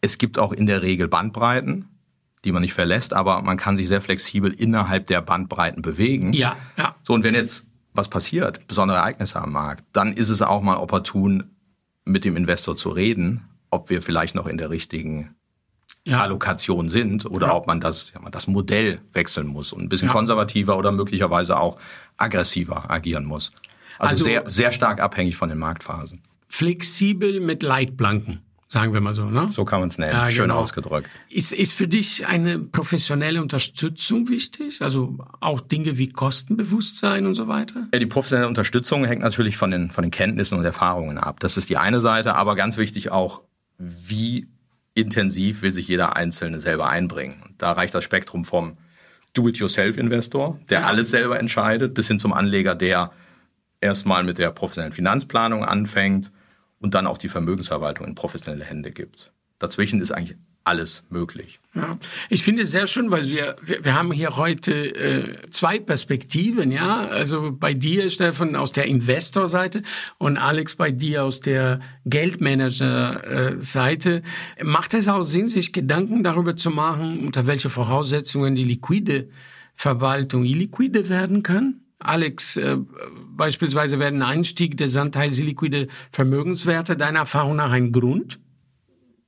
Es 0.00 0.18
gibt 0.18 0.38
auch 0.38 0.52
in 0.52 0.66
der 0.66 0.82
Regel 0.82 1.08
Bandbreiten 1.08 1.88
die 2.44 2.52
man 2.52 2.62
nicht 2.62 2.72
verlässt, 2.72 3.12
aber 3.12 3.42
man 3.42 3.56
kann 3.56 3.76
sich 3.76 3.88
sehr 3.88 4.00
flexibel 4.00 4.52
innerhalb 4.52 5.06
der 5.06 5.20
Bandbreiten 5.20 5.82
bewegen. 5.82 6.32
Ja, 6.32 6.56
ja. 6.76 6.94
So, 7.02 7.14
und 7.14 7.24
wenn 7.24 7.34
jetzt 7.34 7.66
was 7.92 8.08
passiert, 8.08 8.66
besondere 8.66 8.98
Ereignisse 8.98 9.40
am 9.40 9.52
Markt, 9.52 9.84
dann 9.92 10.12
ist 10.12 10.30
es 10.30 10.42
auch 10.42 10.62
mal 10.62 10.76
opportun, 10.76 11.50
mit 12.04 12.24
dem 12.24 12.36
Investor 12.36 12.76
zu 12.76 12.90
reden, 12.90 13.42
ob 13.70 13.90
wir 13.90 14.02
vielleicht 14.02 14.34
noch 14.34 14.46
in 14.46 14.58
der 14.58 14.70
richtigen 14.70 15.34
ja. 16.04 16.18
Allokation 16.18 16.88
sind 16.88 17.26
oder 17.26 17.48
ja. 17.48 17.54
ob 17.54 17.66
man 17.66 17.80
das, 17.80 18.12
ja, 18.12 18.20
das 18.30 18.46
Modell 18.46 19.00
wechseln 19.12 19.46
muss 19.46 19.72
und 19.72 19.82
ein 19.82 19.88
bisschen 19.88 20.08
ja. 20.08 20.14
konservativer 20.14 20.78
oder 20.78 20.92
möglicherweise 20.92 21.58
auch 21.58 21.78
aggressiver 22.16 22.90
agieren 22.90 23.24
muss. 23.24 23.52
Also, 23.98 24.12
also 24.12 24.24
sehr, 24.24 24.48
sehr 24.48 24.72
stark 24.72 25.00
abhängig 25.00 25.36
von 25.36 25.50
den 25.50 25.58
Marktphasen. 25.58 26.22
Flexibel 26.48 27.40
mit 27.40 27.62
Leitplanken 27.62 28.40
sagen 28.70 28.94
wir 28.94 29.00
mal 29.00 29.14
so. 29.14 29.24
Ne? 29.24 29.48
So 29.50 29.64
kann 29.64 29.80
man 29.80 29.88
es 29.88 29.98
nennen, 29.98 30.12
ja, 30.12 30.30
schön 30.30 30.44
genau. 30.44 30.60
ausgedrückt. 30.60 31.10
Ist, 31.28 31.52
ist 31.52 31.72
für 31.72 31.88
dich 31.88 32.26
eine 32.26 32.60
professionelle 32.60 33.42
Unterstützung 33.42 34.28
wichtig? 34.28 34.80
Also 34.80 35.18
auch 35.40 35.60
Dinge 35.60 35.98
wie 35.98 36.08
Kostenbewusstsein 36.08 37.26
und 37.26 37.34
so 37.34 37.48
weiter? 37.48 37.88
Ja, 37.92 37.98
die 37.98 38.06
professionelle 38.06 38.48
Unterstützung 38.48 39.04
hängt 39.04 39.22
natürlich 39.22 39.56
von 39.56 39.72
den, 39.72 39.90
von 39.90 40.02
den 40.02 40.12
Kenntnissen 40.12 40.56
und 40.56 40.64
Erfahrungen 40.64 41.18
ab. 41.18 41.40
Das 41.40 41.56
ist 41.56 41.68
die 41.68 41.76
eine 41.76 42.00
Seite, 42.00 42.36
aber 42.36 42.54
ganz 42.54 42.76
wichtig 42.76 43.10
auch, 43.10 43.42
wie 43.78 44.48
intensiv 44.94 45.62
will 45.62 45.72
sich 45.72 45.88
jeder 45.88 46.16
Einzelne 46.16 46.60
selber 46.60 46.88
einbringen. 46.88 47.54
Da 47.58 47.72
reicht 47.72 47.94
das 47.94 48.04
Spektrum 48.04 48.44
vom 48.44 48.78
Do-it-yourself-Investor, 49.34 50.60
der 50.70 50.80
ja. 50.80 50.86
alles 50.86 51.10
selber 51.10 51.40
entscheidet, 51.40 51.94
bis 51.94 52.06
hin 52.06 52.20
zum 52.20 52.32
Anleger, 52.32 52.76
der 52.76 53.10
erstmal 53.80 54.22
mit 54.22 54.38
der 54.38 54.50
professionellen 54.50 54.92
Finanzplanung 54.92 55.64
anfängt 55.64 56.30
und 56.80 56.94
dann 56.94 57.06
auch 57.06 57.18
die 57.18 57.28
Vermögensverwaltung 57.28 58.06
in 58.06 58.14
professionelle 58.14 58.64
Hände 58.64 58.90
gibt. 58.90 59.32
Dazwischen 59.58 60.00
ist 60.00 60.12
eigentlich 60.12 60.38
alles 60.64 61.04
möglich. 61.08 61.58
Ja, 61.74 61.98
ich 62.28 62.42
finde 62.42 62.62
es 62.62 62.70
sehr 62.70 62.86
schön, 62.86 63.10
weil 63.10 63.26
wir, 63.28 63.56
wir, 63.62 63.82
wir 63.84 63.94
haben 63.94 64.12
hier 64.12 64.36
heute 64.36 64.72
äh, 64.72 65.48
zwei 65.50 65.78
Perspektiven, 65.78 66.70
ja. 66.70 67.08
Also 67.08 67.52
bei 67.52 67.72
dir, 67.72 68.10
Stefan, 68.10 68.56
aus 68.56 68.72
der 68.72 68.84
Investorseite 68.86 69.82
und 70.18 70.36
Alex 70.36 70.76
bei 70.76 70.90
dir 70.90 71.24
aus 71.24 71.40
der 71.40 71.80
Geldmanager-Seite. 72.04 74.22
Macht 74.62 74.92
es 74.94 75.08
auch 75.08 75.22
Sinn, 75.22 75.48
sich 75.48 75.72
Gedanken 75.72 76.22
darüber 76.22 76.56
zu 76.56 76.68
machen, 76.70 77.26
unter 77.26 77.46
welche 77.46 77.70
Voraussetzungen 77.70 78.54
die 78.54 78.64
liquide 78.64 79.30
Verwaltung 79.74 80.44
illiquide 80.44 81.08
werden 81.08 81.42
kann? 81.42 81.80
Alex, 82.00 82.56
äh, 82.56 82.78
beispielsweise 83.36 83.98
werden 83.98 84.22
Einstieg 84.22 84.76
des 84.76 84.96
Anteils 84.96 85.38
illiquide 85.38 85.88
Vermögenswerte 86.12 86.96
deiner 86.96 87.20
Erfahrung 87.20 87.56
nach 87.56 87.70
ein 87.70 87.92
Grund? 87.92 88.40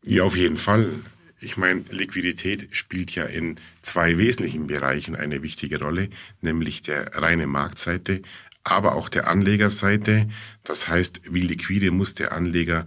Ja, 0.05 0.25
auf 0.25 0.37
jeden 0.37 0.57
Fall. 0.57 0.91
Ich 1.39 1.57
meine, 1.57 1.85
Liquidität 1.91 2.69
spielt 2.71 3.15
ja 3.15 3.25
in 3.25 3.57
zwei 3.83 4.17
wesentlichen 4.17 4.69
Bereichen 4.69 5.17
eine 5.17 5.43
wichtige 5.43 5.81
Rolle, 5.81 6.09
nämlich 6.41 6.83
der 6.83 7.15
reine 7.15 7.47
Marktseite, 7.47 8.23
aber 8.65 8.95
auch 8.95 9.09
der 9.09 9.29
Anlegerseite. 9.29 10.29
Das 10.65 10.89
heißt, 10.89 11.33
wie 11.33 11.41
liquide 11.41 11.91
muss 11.91 12.15
der 12.15 12.33
Anleger 12.33 12.87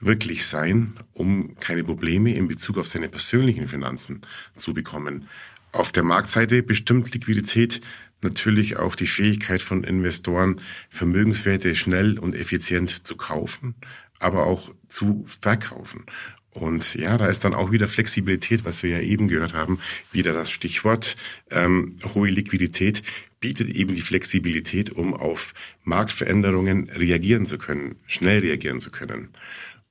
wirklich 0.00 0.46
sein, 0.46 0.94
um 1.12 1.56
keine 1.60 1.84
Probleme 1.84 2.34
in 2.34 2.48
Bezug 2.48 2.78
auf 2.78 2.88
seine 2.88 3.08
persönlichen 3.08 3.68
Finanzen 3.68 4.22
zu 4.56 4.74
bekommen. 4.74 5.28
Auf 5.72 5.92
der 5.92 6.02
Marktseite 6.02 6.62
bestimmt 6.62 7.12
Liquidität 7.14 7.80
natürlich 8.22 8.76
auch 8.76 8.94
die 8.94 9.06
Fähigkeit 9.06 9.62
von 9.62 9.84
Investoren, 9.84 10.60
Vermögenswerte 10.88 11.74
schnell 11.74 12.18
und 12.18 12.34
effizient 12.34 13.06
zu 13.06 13.16
kaufen, 13.16 13.74
aber 14.18 14.46
auch 14.46 14.72
zu 14.88 15.24
verkaufen. 15.26 16.04
Und 16.50 16.96
ja, 16.96 17.16
da 17.16 17.28
ist 17.28 17.44
dann 17.44 17.54
auch 17.54 17.70
wieder 17.70 17.86
Flexibilität, 17.86 18.64
was 18.64 18.82
wir 18.82 18.90
ja 18.90 19.00
eben 19.00 19.28
gehört 19.28 19.54
haben, 19.54 19.78
wieder 20.10 20.32
das 20.32 20.50
Stichwort. 20.50 21.16
Ähm, 21.50 21.96
hohe 22.14 22.28
Liquidität 22.28 23.02
bietet 23.38 23.70
eben 23.70 23.94
die 23.94 24.00
Flexibilität, 24.00 24.90
um 24.90 25.14
auf 25.14 25.54
Marktveränderungen 25.84 26.90
reagieren 26.90 27.46
zu 27.46 27.56
können, 27.56 27.96
schnell 28.06 28.40
reagieren 28.40 28.80
zu 28.80 28.90
können. 28.90 29.28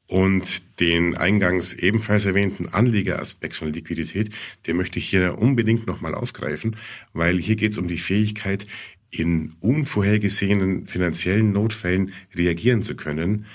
Und 0.09 0.79
den 0.79 1.15
eingangs 1.15 1.73
ebenfalls 1.73 2.25
erwähnten 2.25 2.69
Anlegeraspekt 2.69 3.55
von 3.55 3.71
Liquidität, 3.71 4.31
den 4.65 4.75
möchte 4.75 4.97
ich 4.97 5.07
hier 5.07 5.37
unbedingt 5.37 5.85
nochmal 5.85 6.15
aufgreifen, 6.15 6.77
weil 7.13 7.37
hier 7.37 7.55
geht 7.55 7.73
es 7.73 7.77
um 7.77 7.87
die 7.87 7.99
Fähigkeit, 7.99 8.65
in 9.11 9.53
unvorhergesehenen 9.59 10.87
finanziellen 10.87 11.51
Notfällen 11.51 12.11
reagieren 12.35 12.81
zu 12.81 12.95
können. 12.95 13.45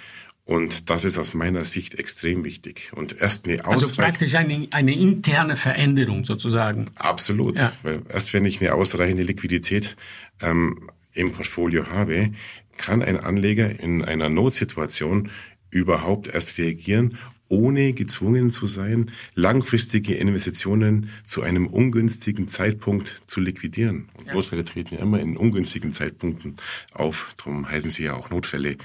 Und 0.45 0.91
das 0.91 1.05
ist 1.05 1.19
aus 1.19 1.35
meiner 1.35 1.65
Sicht 1.65 1.99
extrem 1.99 2.45
wichtig. 2.45 2.93
Und 2.95 3.21
erst 3.21 3.49
eine 3.49 3.65
Also 3.65 3.93
praktisch 3.93 4.37
eine, 4.37 4.69
eine 4.71 4.95
interne 4.95 5.57
Veränderung 5.57 6.25
sozusagen. 6.25 6.85
Absolut. 6.95 7.59
Ja. 7.59 7.73
Weil 7.83 8.03
erst 8.09 8.33
wenn 8.33 8.45
ich 8.45 8.61
eine 8.61 8.75
ausreichende 8.75 9.25
Liquidität 9.25 9.97
ähm, 10.41 10.89
im 11.15 11.33
Portfolio 11.33 11.89
habe, 11.89 12.31
kann 12.77 13.03
ein 13.03 13.19
Anleger 13.19 13.81
in 13.81 14.05
einer 14.05 14.29
Notsituation 14.29 15.31
überhaupt 15.75 16.29
erst 16.29 16.59
reagieren, 16.59 17.19
ohne 17.49 17.93
gezwungen 17.93 18.51
zu 18.51 18.67
sein, 18.67 19.11
langfristige 19.35 20.15
Investitionen 20.15 21.11
zu 21.25 21.43
einem 21.43 21.67
ungünstigen 21.67 22.49
Zeitpunkt 22.49 23.23
zu 23.27 23.41
liquidieren. 23.41 24.09
Und 24.15 24.27
ja. 24.27 24.35
Notfälle 24.35 24.65
treten 24.65 24.95
ja 24.95 25.03
immer 25.03 25.21
in 25.21 25.37
ungünstigen 25.37 25.93
Zeitpunkten 25.93 26.57
auf. 26.93 27.35
Darum 27.37 27.69
heißen 27.69 27.91
sie 27.91 28.05
ja 28.05 28.15
auch 28.15 28.31
Notfälle. 28.31 28.77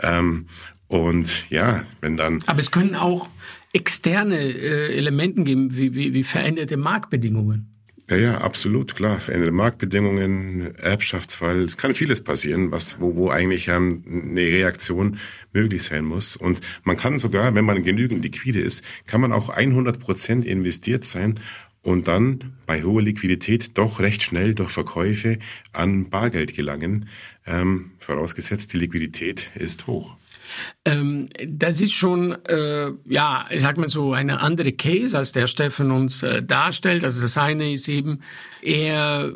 Ähm, 0.00 0.46
und 0.88 1.50
ja, 1.50 1.84
wenn 2.00 2.16
dann. 2.16 2.42
Aber 2.46 2.60
es 2.60 2.70
können 2.70 2.94
auch 2.94 3.28
externe 3.72 4.38
äh, 4.38 4.96
Elemente 4.96 5.42
geben, 5.42 5.76
wie, 5.76 5.94
wie, 5.94 6.14
wie 6.14 6.24
veränderte 6.24 6.76
Marktbedingungen. 6.76 7.75
Ja, 8.08 8.16
ja, 8.16 8.38
absolut, 8.38 8.94
klar. 8.94 9.18
Veränderte 9.18 9.52
Marktbedingungen, 9.52 10.76
Erbschaftsfall, 10.76 11.62
es 11.62 11.76
kann 11.76 11.92
vieles 11.92 12.22
passieren, 12.22 12.70
was, 12.70 13.00
wo, 13.00 13.16
wo 13.16 13.30
eigentlich 13.30 13.66
ähm, 13.66 14.04
eine 14.06 14.42
Reaktion 14.42 15.18
möglich 15.52 15.82
sein 15.82 16.04
muss. 16.04 16.36
Und 16.36 16.60
man 16.84 16.96
kann 16.96 17.18
sogar, 17.18 17.52
wenn 17.56 17.64
man 17.64 17.82
genügend 17.82 18.22
liquide 18.22 18.60
ist, 18.60 18.84
kann 19.06 19.20
man 19.20 19.32
auch 19.32 19.48
100 19.48 19.98
Prozent 19.98 20.44
investiert 20.44 21.04
sein 21.04 21.40
und 21.82 22.06
dann 22.06 22.54
bei 22.64 22.84
hoher 22.84 23.02
Liquidität 23.02 23.76
doch 23.76 23.98
recht 23.98 24.22
schnell 24.22 24.54
durch 24.54 24.70
Verkäufe 24.70 25.38
an 25.72 26.08
Bargeld 26.08 26.54
gelangen, 26.54 27.08
ähm, 27.44 27.92
vorausgesetzt 27.98 28.72
die 28.72 28.78
Liquidität 28.78 29.50
ist 29.56 29.88
hoch. 29.88 30.16
Ähm, 30.84 31.28
das 31.46 31.80
ist 31.80 31.92
schon, 31.92 32.32
äh, 32.46 32.92
ja, 33.06 33.46
ich 33.50 33.62
sag 33.62 33.76
mal 33.76 33.88
so, 33.88 34.12
eine 34.12 34.40
andere 34.40 34.72
Case, 34.72 35.16
als 35.16 35.32
der 35.32 35.46
Steffen 35.46 35.90
uns 35.90 36.22
äh, 36.22 36.42
darstellt. 36.42 37.04
Also 37.04 37.22
das 37.22 37.36
eine 37.36 37.72
ist 37.72 37.88
eben, 37.88 38.20
er 38.62 39.32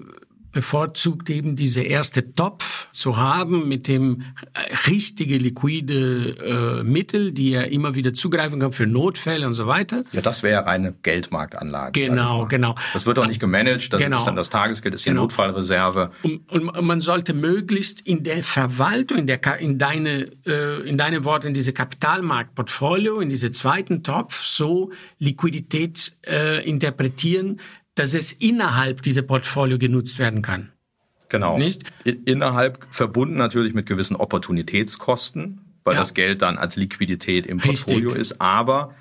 bevorzugt 0.53 1.31
eben 1.31 1.57
diese 1.57 1.83
erste 1.83 2.35
Topf 2.35 2.89
zu 2.93 3.17
haben 3.17 3.69
mit 3.69 3.87
dem 3.87 4.23
äh, 4.53 4.75
richtige 4.89 5.39
liquide 5.39 6.81
äh, 6.81 6.83
Mittel, 6.83 7.33
die 7.33 7.53
er 7.53 7.71
immer 7.71 7.95
wieder 7.95 8.15
zugreifen 8.15 8.61
kann 8.61 8.73
für 8.73 8.87
Notfälle 8.87 9.47
und 9.47 9.55
so 9.55 9.67
weiter. 9.67 10.05
Ja, 10.13 10.21
das 10.21 10.43
wäre 10.43 10.67
eine 10.67 10.93
Geldmarktanlage. 10.93 12.01
Genau, 12.01 12.47
genau. 12.47 12.75
Das 12.93 13.07
wird 13.07 13.19
auch 13.19 13.27
nicht 13.27 13.41
gemanagt, 13.41 13.93
das 13.93 14.01
genau. 14.01 14.17
ist 14.17 14.25
dann 14.25 14.37
das 14.37 14.51
Tagesgeld, 14.51 14.95
ist 14.95 15.05
die 15.05 15.11
genau. 15.11 15.23
Notfallreserve. 15.23 16.11
Und, 16.23 16.51
und, 16.51 16.85
man 16.85 17.01
sollte 17.01 17.33
möglichst 17.35 18.01
in 18.01 18.25
der 18.25 18.43
Verwaltung, 18.43 19.19
in, 19.19 19.27
der, 19.27 19.59
in, 19.59 19.79
deine, 19.79 20.31
äh, 20.47 20.89
in 20.89 20.99
deine 20.99 21.25
Worte, 21.25 21.49
in 21.49 21.55
diese 21.55 21.73
Kapitalmarktportfolio, 21.73 23.21
in 23.21 23.29
diese 23.29 23.51
zweiten 23.51 24.03
Topf 24.03 24.45
so 24.45 24.91
Liquidität 25.19 26.17
äh, 26.27 26.67
interpretieren, 26.69 27.61
dass 28.01 28.15
es 28.15 28.33
innerhalb 28.33 29.03
dieser 29.03 29.21
Portfolio 29.21 29.77
genutzt 29.77 30.19
werden 30.19 30.41
kann. 30.41 30.73
Genau. 31.29 31.59
Nicht? 31.59 31.83
Innerhalb 32.05 32.87
verbunden 32.91 33.37
natürlich 33.37 33.75
mit 33.75 33.85
gewissen 33.85 34.17
Opportunitätskosten, 34.17 35.61
weil 35.85 35.95
ja. 35.95 36.01
das 36.01 36.15
Geld 36.15 36.41
dann 36.41 36.57
als 36.57 36.77
Liquidität 36.77 37.47
im 37.47 37.59
Portfolio 37.59 38.09
Richtig. 38.09 38.33
ist. 38.33 38.41
Aber, 38.41 38.95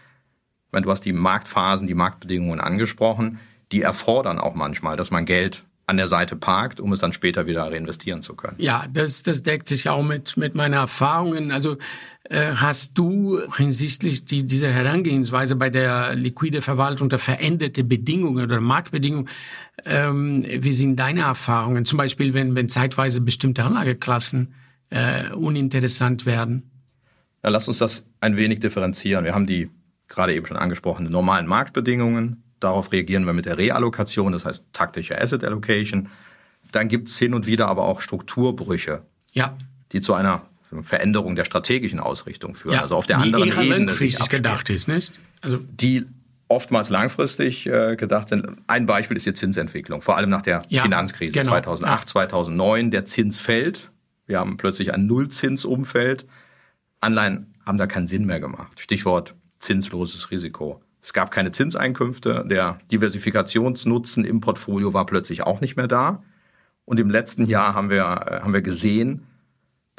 wenn 0.71 0.83
du 0.83 0.91
hast 0.91 1.05
die 1.05 1.13
Marktphasen, 1.13 1.87
die 1.87 1.93
Marktbedingungen 1.93 2.59
angesprochen, 2.59 3.39
die 3.71 3.83
erfordern 3.83 4.37
auch 4.37 4.53
manchmal, 4.53 4.97
dass 4.97 5.11
man 5.11 5.23
Geld 5.23 5.63
an 5.85 5.95
der 5.95 6.09
Seite 6.09 6.35
parkt, 6.35 6.81
um 6.81 6.91
es 6.91 6.99
dann 6.99 7.13
später 7.13 7.47
wieder 7.47 7.63
reinvestieren 7.63 8.21
zu 8.21 8.35
können. 8.35 8.57
Ja, 8.59 8.85
das, 8.91 9.23
das 9.23 9.43
deckt 9.43 9.69
sich 9.69 9.87
auch 9.87 10.03
mit, 10.03 10.35
mit 10.35 10.55
meinen 10.55 10.73
Erfahrungen. 10.73 11.51
Also 11.51 11.77
hast 12.31 12.97
du 12.97 13.39
hinsichtlich 13.55 14.25
die, 14.25 14.45
dieser 14.45 14.71
Herangehensweise 14.71 15.55
bei 15.55 15.69
der 15.69 16.15
liquide 16.15 16.61
Verwaltung 16.61 17.09
der 17.09 17.19
veränderte 17.19 17.83
Bedingungen 17.83 18.43
oder 18.43 18.61
Marktbedingungen, 18.61 19.29
ähm, 19.85 20.43
wie 20.45 20.73
sind 20.73 20.97
deine 20.97 21.21
Erfahrungen? 21.21 21.85
Zum 21.85 21.97
Beispiel, 21.97 22.33
wenn, 22.33 22.53
wenn 22.53 22.69
zeitweise 22.69 23.21
bestimmte 23.21 23.63
Anlageklassen 23.63 24.53
äh, 24.91 25.31
uninteressant 25.31 26.25
werden? 26.25 26.69
Ja, 27.43 27.49
lass 27.49 27.67
uns 27.67 27.79
das 27.79 28.05
ein 28.21 28.37
wenig 28.37 28.59
differenzieren. 28.59 29.25
Wir 29.25 29.33
haben 29.33 29.47
die 29.47 29.69
gerade 30.07 30.33
eben 30.33 30.45
schon 30.45 30.57
angesprochenen 30.57 31.11
normalen 31.11 31.47
Marktbedingungen, 31.47 32.43
Darauf 32.59 32.91
reagieren 32.91 33.25
wir 33.25 33.33
mit 33.33 33.45
der 33.45 33.57
Reallokation, 33.57 34.33
das 34.33 34.45
heißt 34.45 34.65
taktische 34.73 35.19
Asset 35.19 35.43
Allocation. 35.43 36.09
Dann 36.71 36.87
gibt 36.87 37.07
es 37.07 37.17
hin 37.17 37.33
und 37.33 37.47
wieder 37.47 37.67
aber 37.67 37.85
auch 37.85 38.01
Strukturbrüche, 38.01 39.03
ja. 39.33 39.57
die 39.91 40.01
zu 40.01 40.13
einer 40.13 40.43
Veränderung 40.81 41.35
der 41.35 41.45
strategischen 41.45 41.99
Ausrichtung 41.99 42.55
führen. 42.55 42.75
Ja, 42.75 42.81
also 42.81 42.95
auf 42.95 43.07
der 43.07 43.17
anderen 43.17 43.45
die 43.45 43.49
Ebene 43.49 43.85
langfristig 43.85 44.29
gedacht 44.29 44.69
ist, 44.69 44.87
nicht? 44.87 45.19
Also 45.41 45.57
die 45.57 46.05
oftmals 46.47 46.89
langfristig 46.89 47.67
äh, 47.67 47.95
gedacht 47.95 48.29
sind. 48.29 48.47
Ein 48.67 48.85
Beispiel 48.85 49.15
ist 49.15 49.25
die 49.25 49.33
Zinsentwicklung, 49.33 50.01
vor 50.01 50.17
allem 50.17 50.29
nach 50.29 50.41
der 50.41 50.63
ja, 50.67 50.81
Finanzkrise 50.81 51.33
genau, 51.33 51.51
2008, 51.51 52.01
ja. 52.01 52.05
2009. 52.07 52.91
Der 52.91 53.05
Zins 53.05 53.39
fällt. 53.39 53.91
Wir 54.25 54.39
haben 54.39 54.57
plötzlich 54.57 54.93
ein 54.93 55.05
Nullzinsumfeld. 55.05 56.25
Anleihen 56.99 57.53
haben 57.65 57.77
da 57.77 57.87
keinen 57.87 58.07
Sinn 58.07 58.25
mehr 58.25 58.39
gemacht. 58.39 58.79
Stichwort 58.79 59.35
zinsloses 59.59 60.31
Risiko. 60.31 60.81
Es 61.01 61.13
gab 61.13 61.31
keine 61.31 61.51
Zinseinkünfte. 61.51 62.45
Der 62.49 62.79
Diversifikationsnutzen 62.91 64.25
im 64.25 64.41
Portfolio 64.41 64.93
war 64.93 65.05
plötzlich 65.05 65.43
auch 65.43 65.61
nicht 65.61 65.77
mehr 65.77 65.87
da. 65.87 66.23
Und 66.85 66.99
im 66.99 67.09
letzten 67.09 67.45
Jahr 67.45 67.75
haben 67.75 67.89
wir, 67.89 68.01
äh, 68.01 68.41
haben 68.41 68.53
wir 68.53 68.61
gesehen, 68.61 69.27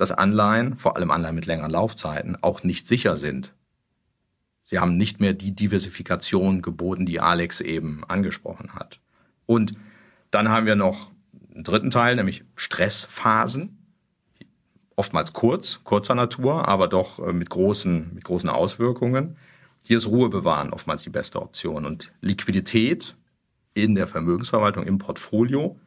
dass 0.01 0.13
Anleihen, 0.13 0.79
vor 0.79 0.97
allem 0.97 1.11
Anleihen 1.11 1.35
mit 1.35 1.45
längeren 1.45 1.71
Laufzeiten, 1.71 2.39
auch 2.41 2.63
nicht 2.63 2.89
sicher 2.89 3.17
sind. 3.17 3.53
Sie 4.65 4.79
haben 4.79 4.97
nicht 4.97 5.21
mehr 5.21 5.35
die 5.35 5.55
Diversifikation 5.55 6.63
geboten, 6.63 7.05
die 7.05 7.21
Alex 7.21 7.61
eben 7.61 8.03
angesprochen 8.09 8.73
hat. 8.73 9.03
Und 9.45 9.75
dann 10.31 10.49
haben 10.49 10.65
wir 10.65 10.75
noch 10.75 11.13
einen 11.55 11.65
dritten 11.65 11.91
Teil, 11.91 12.17
nämlich 12.17 12.45
Stressphasen. 12.55 13.77
Oftmals 14.97 15.35
kurz, 15.35 15.85
kurzer 15.85 16.15
Natur, 16.15 16.67
aber 16.67 16.89
doch 16.89 17.19
äh, 17.19 17.35
mit 17.35 17.51
großen, 17.51 18.15
mit 18.15 18.25
großen 18.25 18.49
Auswirkungen. 18.49 19.37
Hier 19.85 19.99
ist 19.99 20.09
Ruhe 20.09 20.31
bewahren 20.31 20.73
oftmals 20.73 21.03
die 21.03 21.11
beste 21.11 21.43
Option 21.43 21.85
und 21.85 22.11
Liquidität 22.23 23.17
in 23.75 23.95
der 23.95 24.07
Vermögensverwaltung 24.07 24.87
im 24.87 24.97
Portfolio 24.97 25.79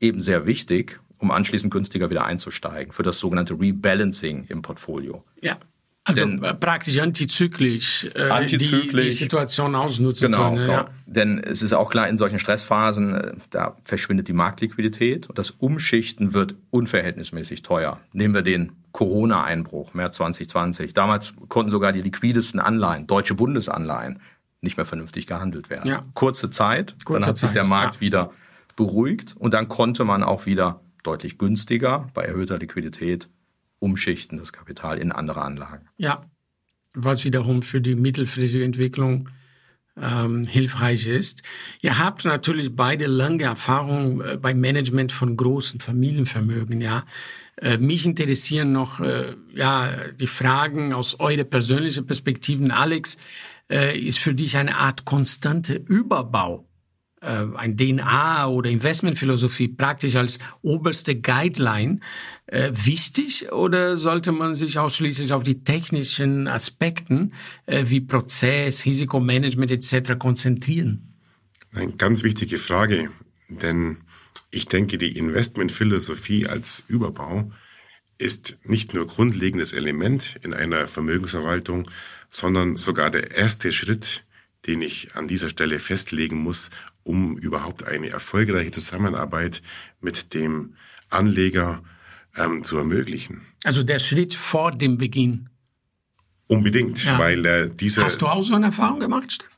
eben 0.00 0.20
sehr 0.20 0.44
wichtig, 0.44 1.00
um 1.20 1.30
anschließend 1.30 1.72
günstiger 1.72 2.10
wieder 2.10 2.24
einzusteigen 2.24 2.92
für 2.92 3.02
das 3.02 3.18
sogenannte 3.18 3.54
Rebalancing 3.54 4.46
im 4.48 4.62
Portfolio. 4.62 5.22
Ja. 5.40 5.58
Also 6.02 6.24
Denn, 6.24 6.42
äh, 6.42 6.54
praktisch 6.54 6.98
antizyklisch, 6.98 8.08
äh, 8.14 8.30
antizyklisch 8.30 8.90
die, 8.90 9.10
die 9.10 9.10
Situation 9.12 9.74
ausnutzen 9.74 10.32
genau, 10.32 10.44
können. 10.50 10.64
Genau. 10.64 10.72
Ja. 10.72 10.88
Denn 11.04 11.38
es 11.38 11.60
ist 11.60 11.74
auch 11.74 11.90
klar, 11.90 12.08
in 12.08 12.16
solchen 12.16 12.38
Stressphasen, 12.38 13.14
äh, 13.14 13.32
da 13.50 13.76
verschwindet 13.84 14.26
die 14.26 14.32
Marktliquidität 14.32 15.28
und 15.28 15.38
das 15.38 15.50
Umschichten 15.50 16.32
wird 16.32 16.54
unverhältnismäßig 16.70 17.62
teuer. 17.62 18.00
Nehmen 18.14 18.34
wir 18.34 18.42
den 18.42 18.72
Corona-Einbruch, 18.92 19.92
März 19.92 20.16
2020. 20.16 20.94
Damals 20.94 21.34
konnten 21.48 21.70
sogar 21.70 21.92
die 21.92 22.02
liquidesten 22.02 22.60
Anleihen, 22.60 23.06
deutsche 23.06 23.34
Bundesanleihen, 23.34 24.20
nicht 24.62 24.78
mehr 24.78 24.86
vernünftig 24.86 25.26
gehandelt 25.26 25.68
werden. 25.68 25.88
Ja. 25.88 26.02
Kurze 26.14 26.50
Zeit, 26.50 26.96
Kurze 27.04 27.20
dann 27.20 27.28
hat 27.28 27.36
sich 27.36 27.50
der 27.50 27.64
Markt 27.64 27.96
ja. 27.96 28.00
wieder 28.00 28.32
beruhigt 28.74 29.36
und 29.38 29.52
dann 29.52 29.68
konnte 29.68 30.04
man 30.04 30.22
auch 30.22 30.46
wieder 30.46 30.80
deutlich 31.02 31.38
günstiger 31.38 32.08
bei 32.14 32.22
erhöhter 32.24 32.58
Liquidität 32.58 33.28
umschichten, 33.78 34.38
das 34.38 34.52
Kapital 34.52 34.98
in 34.98 35.12
andere 35.12 35.42
Anlagen. 35.42 35.88
Ja, 35.96 36.24
was 36.94 37.24
wiederum 37.24 37.62
für 37.62 37.80
die 37.80 37.94
mittelfristige 37.94 38.64
Entwicklung 38.64 39.28
ähm, 39.96 40.44
hilfreich 40.44 41.06
ist. 41.06 41.42
Ihr 41.82 41.98
habt 41.98 42.24
natürlich 42.24 42.74
beide 42.74 43.06
lange 43.06 43.44
Erfahrung 43.44 44.20
äh, 44.20 44.36
beim 44.36 44.60
Management 44.60 45.12
von 45.12 45.36
großen 45.36 45.80
Familienvermögen, 45.80 46.80
ja. 46.80 47.04
Äh, 47.56 47.76
mich 47.76 48.06
interessieren 48.06 48.72
noch 48.72 49.00
äh, 49.00 49.34
ja 49.54 50.08
die 50.12 50.26
Fragen 50.26 50.94
aus 50.94 51.20
eurer 51.20 51.44
persönlichen 51.44 52.06
Perspektiven. 52.06 52.70
Alex, 52.70 53.18
äh, 53.70 53.98
ist 53.98 54.18
für 54.18 54.34
dich 54.34 54.56
eine 54.56 54.76
Art 54.76 55.04
konstante 55.04 55.74
Überbau 55.74 56.66
ein 57.26 57.76
DNA 57.76 58.46
oder 58.48 58.70
Investmentphilosophie 58.70 59.68
praktisch 59.68 60.16
als 60.16 60.38
oberste 60.62 61.20
Guideline 61.20 62.00
äh, 62.46 62.72
wichtig 62.72 63.52
oder 63.52 63.96
sollte 63.96 64.32
man 64.32 64.54
sich 64.54 64.78
ausschließlich 64.78 65.32
auf 65.32 65.42
die 65.42 65.62
technischen 65.62 66.48
Aspekten 66.48 67.32
äh, 67.66 67.84
wie 67.86 68.00
Prozess, 68.00 68.84
Risikomanagement 68.84 69.70
etc. 69.70 70.18
konzentrieren? 70.18 71.14
Eine 71.72 71.92
ganz 71.92 72.24
wichtige 72.24 72.58
Frage, 72.58 73.10
denn 73.48 73.98
ich 74.50 74.66
denke, 74.66 74.98
die 74.98 75.16
Investmentphilosophie 75.16 76.46
als 76.46 76.84
Überbau 76.88 77.50
ist 78.18 78.58
nicht 78.64 78.94
nur 78.94 79.06
grundlegendes 79.06 79.72
Element 79.72 80.38
in 80.42 80.52
einer 80.52 80.86
Vermögensverwaltung, 80.86 81.90
sondern 82.28 82.76
sogar 82.76 83.10
der 83.10 83.30
erste 83.30 83.72
Schritt, 83.72 84.24
den 84.66 84.82
ich 84.82 85.14
an 85.14 85.28
dieser 85.28 85.48
Stelle 85.48 85.78
festlegen 85.78 86.42
muss, 86.42 86.70
um 87.10 87.36
überhaupt 87.36 87.82
eine 87.84 88.08
erfolgreiche 88.08 88.70
Zusammenarbeit 88.70 89.62
mit 90.00 90.32
dem 90.32 90.74
Anleger 91.08 91.82
ähm, 92.36 92.62
zu 92.62 92.78
ermöglichen. 92.78 93.42
Also 93.64 93.82
der 93.82 93.98
Schritt 93.98 94.32
vor 94.32 94.70
dem 94.70 94.96
Beginn. 94.96 95.48
Unbedingt, 96.46 97.04
ja. 97.04 97.18
weil 97.18 97.44
äh, 97.44 97.70
diese. 97.72 98.04
Hast 98.04 98.22
du 98.22 98.28
auch 98.28 98.42
so 98.42 98.54
eine 98.54 98.66
Erfahrung 98.66 99.00
gemacht, 99.00 99.32
Steffen? 99.32 99.54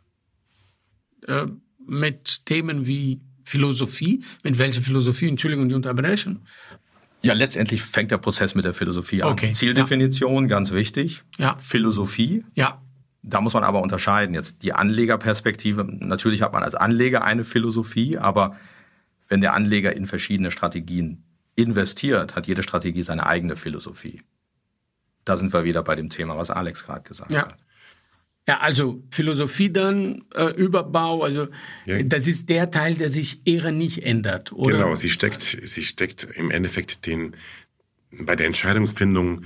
Äh, 1.27 1.47
mit 1.87 2.47
Themen 2.47 2.87
wie 2.87 3.21
Philosophie, 3.45 4.25
mit 4.45 4.57
welcher 4.57 4.81
Philosophie, 4.81 5.29
Entschuldigung, 5.29 5.69
die 5.69 5.75
unterbrechen? 5.75 6.41
Ja, 7.23 7.35
letztendlich 7.35 7.83
fängt 7.83 8.11
der 8.11 8.19
Prozess 8.19 8.55
mit 8.55 8.65
der 8.65 8.75
Philosophie 8.75 9.23
an. 9.23 9.33
Okay. 9.33 9.53
Zieldefinition, 9.53 10.45
ja. 10.45 10.49
ganz 10.49 10.73
wichtig. 10.73 11.23
Ja. 11.39 11.57
Philosophie. 11.59 12.45
Ja. 12.55 12.81
Da 13.23 13.41
muss 13.41 13.55
man 13.55 13.65
aber 13.65 13.83
unterscheiden. 13.83 14.35
Jetzt 14.35 14.63
die 14.63 14.73
Anlegerperspektive. 14.73 15.85
Natürlich 15.85 16.43
hat 16.43 16.53
man 16.53 16.63
als 16.63 16.75
Anleger 16.75 17.23
eine 17.23 17.45
Philosophie, 17.45 18.19
aber 18.19 18.57
wenn 19.29 19.41
der 19.41 19.55
Anleger 19.55 19.95
in 19.95 20.07
verschiedene 20.07 20.51
Strategien 20.51 21.25
investiert, 21.55 22.35
hat 22.35 22.47
jede 22.47 22.63
Strategie 22.63 23.03
seine 23.03 23.27
eigene 23.27 23.57
Philosophie. 23.57 24.23
Da 25.25 25.37
sind 25.37 25.53
wir 25.53 25.65
wieder 25.65 25.83
bei 25.83 25.95
dem 25.95 26.11
Thema, 26.11 26.37
was 26.37 26.51
Alex 26.51 26.85
gerade 26.85 27.03
gesagt 27.03 27.31
ja. 27.31 27.47
hat. 27.47 27.57
Ja, 28.49 28.59
also 28.59 29.05
Philosophie 29.13 29.73
dann, 29.73 30.25
äh, 30.35 30.51
Überbau, 30.51 31.23
also 31.23 31.47
ja. 31.87 32.03
das 32.03 32.27
ist 32.27 32.49
der 32.49 32.73
Teil, 32.73 32.95
der 32.97 33.09
sich 33.09 33.47
eher 33.47 33.71
nicht 33.71 34.03
ändert, 34.05 34.53
oder? 34.53 34.79
Genau, 34.79 34.97
sie 34.97 35.11
steckt, 35.11 35.43
sie 35.43 35.85
steckt 35.85 36.25
im 36.25 36.51
Endeffekt 36.51 37.07
den, 37.07 37.37
bei 38.11 38.35
der 38.35 38.49
Entscheidungsfindung 38.49 39.45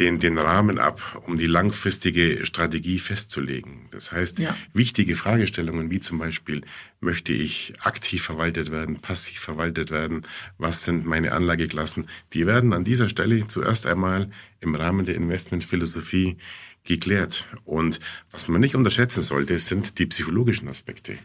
den, 0.00 0.18
den 0.18 0.38
Rahmen 0.38 0.78
ab, 0.78 1.22
um 1.26 1.38
die 1.38 1.46
langfristige 1.46 2.44
Strategie 2.46 2.98
festzulegen. 2.98 3.88
Das 3.90 4.12
heißt, 4.12 4.38
ja. 4.38 4.56
wichtige 4.72 5.14
Fragestellungen 5.14 5.90
wie 5.90 6.00
zum 6.00 6.18
Beispiel, 6.18 6.62
möchte 7.00 7.32
ich 7.32 7.74
aktiv 7.80 8.22
verwaltet 8.22 8.70
werden, 8.70 9.00
passiv 9.00 9.38
verwaltet 9.38 9.90
werden, 9.90 10.26
was 10.58 10.84
sind 10.84 11.06
meine 11.06 11.32
Anlageklassen, 11.32 12.08
die 12.32 12.46
werden 12.46 12.72
an 12.72 12.84
dieser 12.84 13.08
Stelle 13.08 13.46
zuerst 13.46 13.86
einmal 13.86 14.30
im 14.60 14.74
Rahmen 14.74 15.04
der 15.04 15.14
Investmentphilosophie 15.14 16.36
geklärt. 16.84 17.46
Und 17.64 18.00
was 18.30 18.48
man 18.48 18.60
nicht 18.60 18.74
unterschätzen 18.74 19.22
sollte, 19.22 19.58
sind 19.58 19.98
die 19.98 20.06
psychologischen 20.06 20.68
Aspekte. 20.68 21.18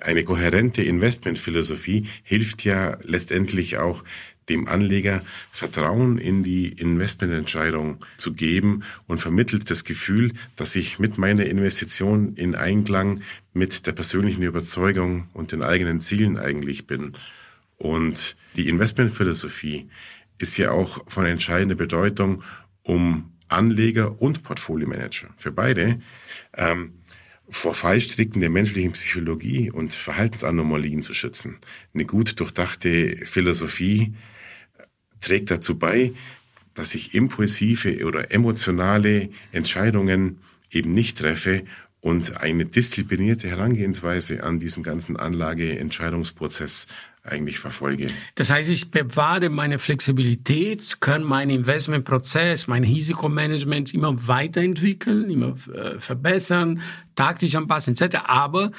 Eine 0.00 0.24
kohärente 0.24 0.82
Investmentphilosophie 0.82 2.08
hilft 2.22 2.64
ja 2.64 2.98
letztendlich 3.02 3.78
auch 3.78 4.02
dem 4.48 4.68
Anleger 4.68 5.22
Vertrauen 5.50 6.18
in 6.18 6.42
die 6.42 6.68
Investmententscheidung 6.68 8.04
zu 8.16 8.34
geben 8.34 8.82
und 9.06 9.20
vermittelt 9.20 9.70
das 9.70 9.84
Gefühl, 9.84 10.32
dass 10.56 10.76
ich 10.76 10.98
mit 10.98 11.18
meiner 11.18 11.46
Investition 11.46 12.34
in 12.34 12.54
Einklang 12.54 13.22
mit 13.52 13.86
der 13.86 13.92
persönlichen 13.92 14.42
Überzeugung 14.42 15.28
und 15.32 15.52
den 15.52 15.62
eigenen 15.62 16.00
Zielen 16.00 16.38
eigentlich 16.38 16.86
bin. 16.86 17.16
Und 17.76 18.36
die 18.56 18.68
Investmentphilosophie 18.68 19.88
ist 20.38 20.56
ja 20.56 20.70
auch 20.70 21.04
von 21.08 21.26
entscheidender 21.26 21.74
Bedeutung, 21.74 22.42
um 22.82 23.32
Anleger 23.48 24.20
und 24.20 24.42
Portfolio-Manager 24.42 25.28
für 25.36 25.52
beide 25.52 26.00
ähm, 26.54 26.92
vor 27.48 27.74
Fallstricken 27.74 28.40
der 28.40 28.50
menschlichen 28.50 28.92
Psychologie 28.92 29.70
und 29.70 29.94
Verhaltensanomalien 29.94 31.02
zu 31.02 31.14
schützen. 31.14 31.58
Eine 31.92 32.06
gut 32.06 32.40
durchdachte 32.40 33.18
Philosophie 33.24 34.14
trägt 35.24 35.50
dazu 35.50 35.78
bei, 35.78 36.12
dass 36.74 36.94
ich 36.94 37.14
impulsive 37.14 38.04
oder 38.06 38.32
emotionale 38.32 39.30
Entscheidungen 39.52 40.38
eben 40.70 40.92
nicht 40.92 41.18
treffe 41.18 41.64
und 42.00 42.40
eine 42.40 42.66
disziplinierte 42.66 43.48
Herangehensweise 43.48 44.42
an 44.42 44.58
diesen 44.58 44.82
ganzen 44.82 45.16
Anlageentscheidungsprozess 45.16 46.88
eigentlich 47.22 47.58
verfolge. 47.58 48.10
Das 48.34 48.50
heißt, 48.50 48.68
ich 48.68 48.90
bewahre 48.90 49.48
meine 49.48 49.78
Flexibilität, 49.78 51.00
kann 51.00 51.22
meinen 51.22 51.50
Investmentprozess, 51.50 52.66
mein 52.66 52.84
Risikomanagement 52.84 53.94
immer 53.94 54.28
weiterentwickeln, 54.28 55.30
immer 55.30 55.54
äh, 55.72 55.98
verbessern, 55.98 56.82
taktisch 57.14 57.54
anpassen 57.54 57.94
etc. 57.94 58.18
Aber 58.26 58.72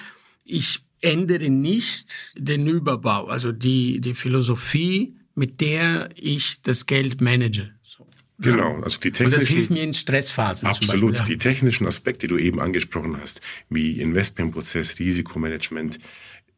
ich 0.43 0.81
ändere 1.01 1.49
nicht 1.49 2.13
den 2.37 2.67
Überbau, 2.67 3.25
also 3.25 3.51
die, 3.51 3.99
die 3.99 4.13
Philosophie 4.13 5.15
mit 5.35 5.61
der 5.61 6.09
ich 6.15 6.61
das 6.61 6.85
Geld 6.85 7.21
manage. 7.21 7.71
So. 7.83 8.07
Genau, 8.39 8.81
also 8.81 8.99
die 8.99 9.11
technischen. 9.11 9.33
Und 9.33 9.41
das 9.41 9.49
hilft 9.49 9.69
mir 9.69 9.83
in 9.83 9.93
Stressphasen. 9.93 10.67
Absolut. 10.67 11.13
Beispiel, 11.13 11.33
ja. 11.33 11.37
Die 11.37 11.37
technischen 11.37 11.87
Aspekte, 11.87 12.27
die 12.27 12.33
du 12.33 12.37
eben 12.39 12.59
angesprochen 12.59 13.17
hast, 13.21 13.41
wie 13.69 13.99
Investmentprozess, 13.99 14.97
Risikomanagement, 14.99 15.99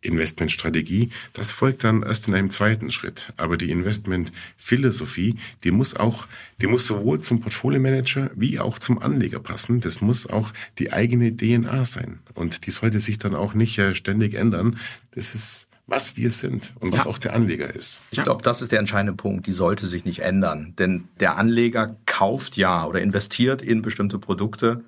Investmentstrategie, 0.01 1.09
das 1.33 1.51
folgt 1.51 1.83
dann 1.83 2.03
erst 2.03 2.27
in 2.27 2.35
einem 2.35 2.49
zweiten 2.51 2.91
Schritt. 2.91 3.33
Aber 3.37 3.57
die 3.57 3.71
Investmentphilosophie, 3.71 5.35
die 5.63 5.71
muss 5.71 5.95
auch, 5.95 6.27
die 6.61 6.67
muss 6.67 6.85
sowohl 6.85 7.19
zum 7.19 7.41
Portfolio-Manager 7.41 8.31
wie 8.35 8.59
auch 8.59 8.77
zum 8.77 8.99
Anleger 8.99 9.39
passen. 9.39 9.81
Das 9.81 10.01
muss 10.01 10.27
auch 10.27 10.53
die 10.77 10.93
eigene 10.93 11.35
DNA 11.35 11.83
sein. 11.85 12.19
Und 12.35 12.67
die 12.67 12.71
sollte 12.71 12.99
sich 12.99 13.17
dann 13.17 13.33
auch 13.33 13.55
nicht 13.55 13.77
äh, 13.79 13.95
ständig 13.95 14.35
ändern. 14.35 14.79
Das 15.11 15.33
ist 15.33 15.67
was 15.87 16.17
wir 16.17 16.31
sind 16.31 16.73
und 16.81 16.91
was 16.91 17.07
auch 17.07 17.17
der 17.17 17.33
Anleger 17.33 17.73
ist. 17.73 18.03
Ich 18.11 18.21
glaube, 18.21 18.43
das 18.43 18.61
ist 18.61 18.73
der 18.73 18.79
entscheidende 18.79 19.13
Punkt. 19.13 19.47
Die 19.47 19.53
sollte 19.53 19.87
sich 19.87 20.03
nicht 20.03 20.19
ändern. 20.19 20.73
Denn 20.77 21.07
der 21.21 21.37
Anleger 21.37 21.95
kauft 22.05 22.57
ja 22.57 22.85
oder 22.85 23.01
investiert 23.01 23.61
in 23.61 23.81
bestimmte 23.81 24.19
Produkte. 24.19 24.83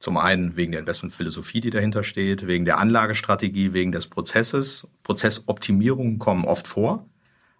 Zum 0.00 0.16
einen 0.16 0.56
wegen 0.56 0.72
der 0.72 0.80
Investmentphilosophie, 0.80 1.60
die 1.60 1.70
dahinter 1.70 2.04
steht, 2.04 2.46
wegen 2.46 2.64
der 2.64 2.78
Anlagestrategie, 2.78 3.74
wegen 3.74 3.92
des 3.92 4.06
Prozesses. 4.06 4.86
Prozessoptimierungen 5.02 6.18
kommen 6.18 6.46
oft 6.46 6.66
vor. 6.66 7.06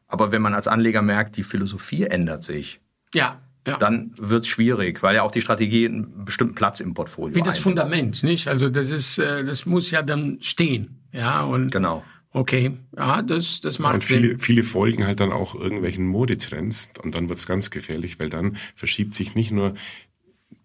Aber 0.07 0.33
wenn 0.33 0.41
man 0.41 0.55
als 0.55 0.69
Anleger 0.69 1.03
merkt, 1.03 1.37
die 1.37 1.43
Philosophie 1.43 2.05
ändert 2.05 2.45
sich, 2.45 2.81
ja, 3.13 3.43
ja. 3.67 3.77
dann 3.77 4.13
wird 4.17 4.45
es 4.45 4.49
schwierig, 4.49 5.03
weil 5.03 5.17
ja 5.17 5.23
auch 5.23 5.31
die 5.31 5.43
Strategie 5.43 5.87
einen 5.87 6.25
bestimmten 6.25 6.55
Platz 6.55 6.81
im 6.81 6.95
Portfolio 6.95 7.35
hat. 7.35 7.37
Wie 7.37 7.43
das 7.43 7.57
einnimmt. 7.57 7.63
Fundament, 7.63 8.23
nicht? 8.23 8.49
Also 8.49 8.71
das 8.71 8.91
ist, 8.91 9.19
äh, 9.19 9.45
das 9.45 9.67
muss 9.67 9.91
ja 9.91 10.03
dann 10.03 10.39
stehen, 10.41 11.03
ja 11.13 11.43
und 11.43 11.71
genau. 11.71 12.05
Okay, 12.33 12.77
ja, 12.97 13.23
das, 13.23 13.61
das 13.61 13.79
macht 13.79 13.95
und 13.95 14.05
viele, 14.05 14.29
Sinn. 14.29 14.39
Viele 14.39 14.63
folgen 14.63 15.07
halt 15.07 15.21
dann 15.21 15.33
auch 15.33 15.55
irgendwelchen 15.55 16.07
Modetrends 16.07 16.93
und 17.03 17.15
dann 17.15 17.29
wird's 17.29 17.47
ganz 17.47 17.71
gefährlich, 17.71 18.19
weil 18.21 18.29
dann 18.29 18.59
verschiebt 18.75 19.15
sich 19.15 19.35
nicht 19.35 19.51
nur 19.51 19.75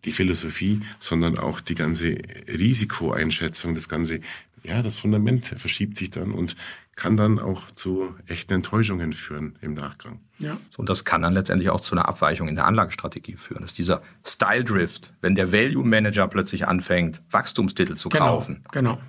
die 0.05 0.11
Philosophie, 0.11 0.81
sondern 0.99 1.37
auch 1.37 1.61
die 1.61 1.75
ganze 1.75 2.17
Risikoeinschätzung, 2.47 3.75
das 3.75 3.87
ganze, 3.87 4.19
ja, 4.63 4.81
das 4.81 4.97
Fundament 4.97 5.45
verschiebt 5.45 5.97
sich 5.97 6.09
dann 6.09 6.31
und 6.31 6.55
kann 6.95 7.17
dann 7.17 7.39
auch 7.39 7.71
zu 7.71 8.13
echten 8.27 8.53
Enttäuschungen 8.53 9.13
führen 9.13 9.57
im 9.61 9.73
Nachgang. 9.73 10.19
Ja. 10.39 10.57
Und 10.77 10.89
das 10.89 11.05
kann 11.05 11.21
dann 11.23 11.33
letztendlich 11.33 11.69
auch 11.69 11.81
zu 11.81 11.95
einer 11.95 12.07
Abweichung 12.07 12.47
in 12.47 12.55
der 12.55 12.65
Anlagestrategie 12.65 13.35
führen. 13.35 13.61
Das 13.61 13.71
ist 13.71 13.77
dieser 13.77 14.03
Style 14.25 14.63
Drift, 14.63 15.13
wenn 15.21 15.35
der 15.35 15.51
Value 15.51 15.83
Manager 15.83 16.27
plötzlich 16.27 16.67
anfängt, 16.67 17.23
Wachstumstitel 17.31 17.95
zu 17.95 18.09
genau, 18.09 18.25
kaufen. 18.25 18.63
Genau. 18.71 18.99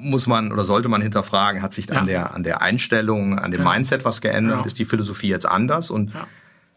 Muss 0.00 0.26
man 0.26 0.52
oder 0.52 0.64
sollte 0.64 0.88
man 0.88 1.02
hinterfragen, 1.02 1.60
hat 1.60 1.74
sich 1.74 1.86
ja. 1.86 1.96
an 1.96 2.06
der, 2.06 2.34
an 2.34 2.42
der 2.42 2.62
Einstellung, 2.62 3.38
an 3.38 3.50
dem 3.50 3.62
ja. 3.62 3.72
Mindset 3.72 4.04
was 4.04 4.20
geändert? 4.20 4.58
Genau. 4.58 4.66
Ist 4.66 4.78
die 4.78 4.84
Philosophie 4.84 5.28
jetzt 5.28 5.46
anders? 5.46 5.90
Und 5.90 6.14
ja. 6.14 6.26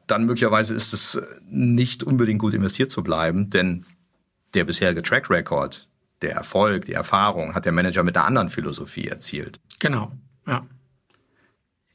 dann 0.07 0.25
möglicherweise 0.25 0.73
ist 0.73 0.93
es 0.93 1.21
nicht 1.49 2.03
unbedingt 2.03 2.39
gut 2.39 2.53
investiert 2.53 2.89
zu 2.89 3.03
bleiben, 3.03 3.49
denn 3.49 3.85
der 4.53 4.65
bisherige 4.65 5.03
Track 5.03 5.29
Record, 5.29 5.87
der 6.21 6.33
Erfolg, 6.33 6.85
die 6.85 6.93
Erfahrung 6.93 7.55
hat 7.55 7.65
der 7.65 7.71
Manager 7.71 8.03
mit 8.03 8.17
einer 8.17 8.25
anderen 8.25 8.49
Philosophie 8.49 9.07
erzielt. 9.07 9.59
Genau. 9.79 10.11
Ja. 10.47 10.65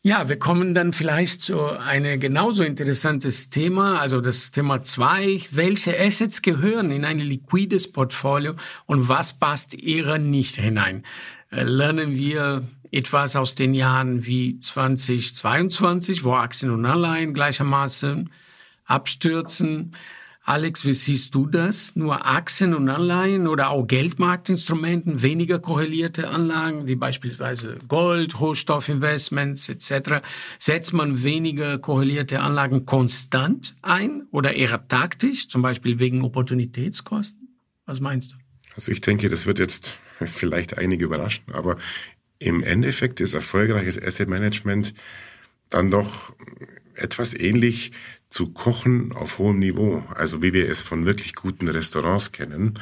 Ja, 0.06 0.28
wir 0.28 0.38
kommen 0.38 0.72
dann 0.72 0.92
vielleicht 0.92 1.42
zu 1.42 1.66
einem 1.66 2.20
genauso 2.20 2.62
interessantes 2.62 3.50
Thema, 3.50 3.98
also 3.98 4.20
das 4.20 4.52
Thema 4.52 4.84
zwei. 4.84 5.40
Welche 5.50 5.98
Assets 5.98 6.42
gehören 6.42 6.92
in 6.92 7.04
ein 7.04 7.18
liquides 7.18 7.90
Portfolio 7.90 8.54
und 8.86 9.08
was 9.08 9.36
passt 9.36 9.74
eher 9.74 10.18
nicht 10.18 10.54
hinein? 10.54 11.04
Äh, 11.50 11.64
lernen 11.64 12.14
wir 12.14 12.62
etwas 12.92 13.34
aus 13.34 13.56
den 13.56 13.74
Jahren 13.74 14.24
wie 14.26 14.60
2022, 14.60 16.22
wo 16.22 16.34
Aktien 16.34 16.70
und 16.70 16.86
Anleihen 16.86 17.34
gleichermaßen 17.34 18.30
abstürzen? 18.84 19.96
Alex, 20.48 20.84
wie 20.84 20.92
siehst 20.92 21.34
du 21.34 21.48
das? 21.48 21.96
Nur 21.96 22.24
Aktien 22.24 22.72
und 22.72 22.88
Anleihen 22.88 23.48
oder 23.48 23.70
auch 23.70 23.84
Geldmarktinstrumenten, 23.84 25.20
weniger 25.20 25.58
korrelierte 25.58 26.28
Anlagen, 26.28 26.86
wie 26.86 26.94
beispielsweise 26.94 27.80
Gold, 27.88 28.38
Rohstoffinvestments 28.38 29.68
etc. 29.68 30.24
Setzt 30.60 30.92
man 30.92 31.24
weniger 31.24 31.78
korrelierte 31.78 32.42
Anlagen 32.42 32.86
konstant 32.86 33.74
ein 33.82 34.28
oder 34.30 34.54
eher 34.54 34.86
taktisch, 34.86 35.48
zum 35.48 35.62
Beispiel 35.62 35.98
wegen 35.98 36.22
Opportunitätskosten? 36.22 37.48
Was 37.84 37.98
meinst 37.98 38.30
du? 38.30 38.36
Also 38.76 38.92
ich 38.92 39.00
denke, 39.00 39.28
das 39.28 39.46
wird 39.46 39.58
jetzt 39.58 39.98
vielleicht 40.26 40.78
einige 40.78 41.06
überraschen, 41.06 41.52
aber 41.52 41.76
im 42.38 42.62
Endeffekt 42.62 43.18
ist 43.18 43.34
erfolgreiches 43.34 44.00
Asset 44.00 44.28
Management 44.28 44.94
dann 45.70 45.90
doch 45.90 46.32
etwas 46.94 47.34
ähnlich 47.34 47.90
zu 48.28 48.50
kochen 48.50 49.12
auf 49.12 49.38
hohem 49.38 49.58
Niveau, 49.58 50.04
also 50.14 50.42
wie 50.42 50.52
wir 50.52 50.68
es 50.68 50.82
von 50.82 51.06
wirklich 51.06 51.34
guten 51.34 51.68
Restaurants 51.68 52.32
kennen. 52.32 52.78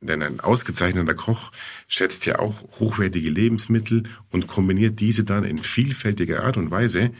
Denn 0.00 0.22
ein 0.22 0.40
ausgezeichneter 0.40 1.14
Koch 1.14 1.52
schätzt 1.86 2.24
ja 2.24 2.38
auch 2.38 2.62
hochwertige 2.80 3.28
Lebensmittel 3.28 4.04
und 4.30 4.46
kombiniert 4.46 4.98
diese 5.00 5.24
dann 5.24 5.44
in 5.44 5.58
vielfältiger 5.58 6.42
Art 6.44 6.56
und 6.56 6.70
Weise 6.70 7.10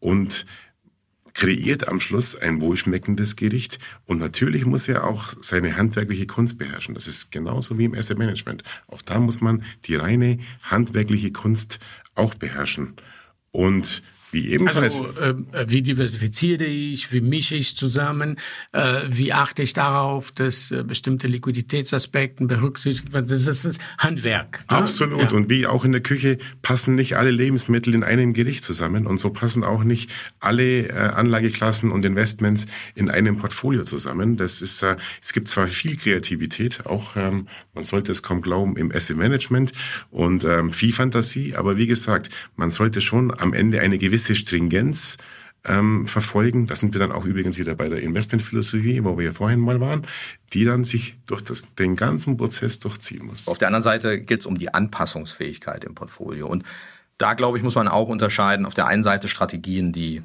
und 0.00 0.46
kreiert 1.32 1.88
am 1.88 2.00
Schluss 2.00 2.36
ein 2.36 2.60
wohlschmeckendes 2.60 3.36
Gericht. 3.36 3.78
Und 4.04 4.18
natürlich 4.18 4.66
muss 4.66 4.88
er 4.88 5.04
auch 5.04 5.32
seine 5.40 5.76
handwerkliche 5.76 6.26
Kunst 6.26 6.58
beherrschen. 6.58 6.94
Das 6.94 7.06
ist 7.06 7.32
genauso 7.32 7.78
wie 7.78 7.84
im 7.84 7.94
Asset 7.94 8.18
Management. 8.18 8.64
Auch 8.86 9.00
da 9.00 9.18
muss 9.18 9.40
man 9.40 9.62
die 9.86 9.94
reine 9.94 10.38
handwerkliche 10.62 11.32
Kunst 11.32 11.80
auch 12.14 12.34
beherrschen. 12.34 12.96
Und 13.52 14.02
wie 14.32 14.48
ebenfalls. 14.48 15.00
Also, 15.00 15.20
äh, 15.20 15.34
wie 15.68 15.82
diversifiziere 15.82 16.64
ich, 16.64 17.12
wie 17.12 17.20
mische 17.20 17.56
ich 17.56 17.76
zusammen, 17.76 18.38
äh, 18.72 19.02
wie 19.08 19.32
achte 19.32 19.62
ich 19.62 19.72
darauf, 19.72 20.32
dass 20.32 20.70
äh, 20.70 20.82
bestimmte 20.82 21.26
Liquiditätsaspekten 21.26 22.46
berücksichtigt 22.46 23.12
werden. 23.12 23.26
Das 23.26 23.46
ist 23.46 23.64
das 23.64 23.78
Handwerk. 23.98 24.64
Ne? 24.70 24.76
Absolut. 24.76 25.22
Ja. 25.22 25.30
Und 25.32 25.50
wie 25.50 25.66
auch 25.66 25.84
in 25.84 25.92
der 25.92 26.00
Küche 26.00 26.38
passen 26.62 26.94
nicht 26.94 27.16
alle 27.16 27.30
Lebensmittel 27.30 27.94
in 27.94 28.04
einem 28.04 28.32
Gericht 28.32 28.64
zusammen 28.64 29.06
und 29.06 29.18
so 29.18 29.30
passen 29.30 29.64
auch 29.64 29.84
nicht 29.84 30.10
alle 30.38 30.88
äh, 30.88 30.92
Anlageklassen 30.92 31.90
und 31.90 32.04
Investments 32.04 32.66
in 32.94 33.10
einem 33.10 33.38
Portfolio 33.38 33.84
zusammen. 33.84 34.36
Das 34.36 34.62
ist, 34.62 34.82
äh, 34.82 34.96
es 35.20 35.32
gibt 35.32 35.48
zwar 35.48 35.66
viel 35.66 35.96
Kreativität, 35.96 36.86
auch 36.86 37.16
ähm, 37.16 37.48
man 37.74 37.84
sollte 37.84 38.12
es 38.12 38.22
kaum 38.22 38.42
glauben 38.42 38.76
im 38.76 38.92
Asset 38.92 39.16
Management 39.16 39.72
und 40.10 40.44
ähm, 40.44 40.72
viel 40.72 40.92
Fantasie, 40.92 41.56
aber 41.56 41.76
wie 41.76 41.86
gesagt, 41.86 42.30
man 42.56 42.70
sollte 42.70 43.00
schon 43.00 43.32
am 43.36 43.52
Ende 43.52 43.80
eine 43.80 43.98
gewisse 43.98 44.19
gewisse 44.20 44.34
Stringenz 44.34 45.18
ähm, 45.64 46.06
verfolgen. 46.06 46.66
Da 46.66 46.74
sind 46.74 46.94
wir 46.94 47.00
dann 47.00 47.12
auch 47.12 47.24
übrigens 47.24 47.58
wieder 47.58 47.74
bei 47.74 47.88
der 47.88 48.00
Investmentphilosophie, 48.00 49.04
wo 49.04 49.18
wir 49.18 49.26
ja 49.26 49.32
vorhin 49.32 49.60
mal 49.60 49.80
waren, 49.80 50.06
die 50.52 50.64
dann 50.64 50.84
sich 50.84 51.16
durch 51.26 51.42
das, 51.42 51.74
den 51.74 51.96
ganzen 51.96 52.36
Prozess 52.36 52.78
durchziehen 52.80 53.26
muss. 53.26 53.48
Auf 53.48 53.58
der 53.58 53.68
anderen 53.68 53.82
Seite 53.82 54.20
geht 54.20 54.40
es 54.40 54.46
um 54.46 54.58
die 54.58 54.72
Anpassungsfähigkeit 54.72 55.84
im 55.84 55.94
Portfolio. 55.94 56.46
Und 56.46 56.64
da, 57.18 57.34
glaube 57.34 57.58
ich, 57.58 57.64
muss 57.64 57.74
man 57.74 57.88
auch 57.88 58.08
unterscheiden. 58.08 58.64
Auf 58.64 58.74
der 58.74 58.86
einen 58.86 59.02
Seite 59.02 59.28
Strategien, 59.28 59.92
die 59.92 60.22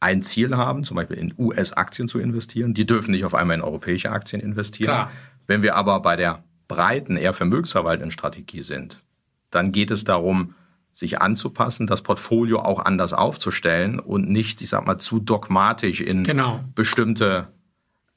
ein 0.00 0.22
Ziel 0.22 0.56
haben, 0.56 0.84
zum 0.84 0.96
Beispiel 0.96 1.18
in 1.18 1.34
US-Aktien 1.38 2.08
zu 2.08 2.18
investieren. 2.18 2.74
Die 2.74 2.86
dürfen 2.86 3.10
nicht 3.10 3.24
auf 3.24 3.34
einmal 3.34 3.56
in 3.56 3.62
europäische 3.62 4.10
Aktien 4.10 4.40
investieren. 4.40 4.88
Klar. 4.88 5.12
Wenn 5.46 5.62
wir 5.62 5.76
aber 5.76 6.00
bei 6.00 6.16
der 6.16 6.42
breiten, 6.68 7.16
eher 7.16 7.34
vermögensverwaltenden 7.34 8.10
Strategie 8.10 8.62
sind, 8.62 9.02
dann 9.50 9.72
geht 9.72 9.90
es 9.90 10.04
darum, 10.04 10.54
sich 10.94 11.20
anzupassen, 11.20 11.86
das 11.86 12.02
Portfolio 12.02 12.60
auch 12.60 12.78
anders 12.78 13.12
aufzustellen 13.12 13.98
und 13.98 14.30
nicht, 14.30 14.62
ich 14.62 14.68
sag 14.68 14.86
mal, 14.86 14.98
zu 14.98 15.18
dogmatisch 15.18 16.00
in 16.00 16.22
genau. 16.22 16.64
bestimmte 16.74 17.48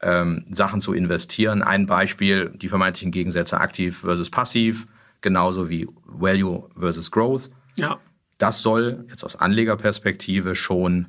ähm, 0.01 0.45
Sachen 0.51 0.79
zu 0.79 0.93
investieren. 0.93 1.63
Ein 1.63 1.87
Beispiel, 1.87 2.51
die 2.55 2.69
vermeintlichen 2.69 3.11
Gegensätze 3.11 3.59
aktiv 3.59 3.99
versus 3.99 4.29
passiv, 4.29 4.85
genauso 5.21 5.69
wie 5.69 5.87
Value 6.05 6.69
versus 6.77 7.09
Growth. 7.09 7.49
Ja. 7.75 7.99
Das 8.37 8.61
soll 8.61 9.05
jetzt 9.09 9.23
aus 9.23 9.35
Anlegerperspektive 9.35 10.53
schon 10.53 11.07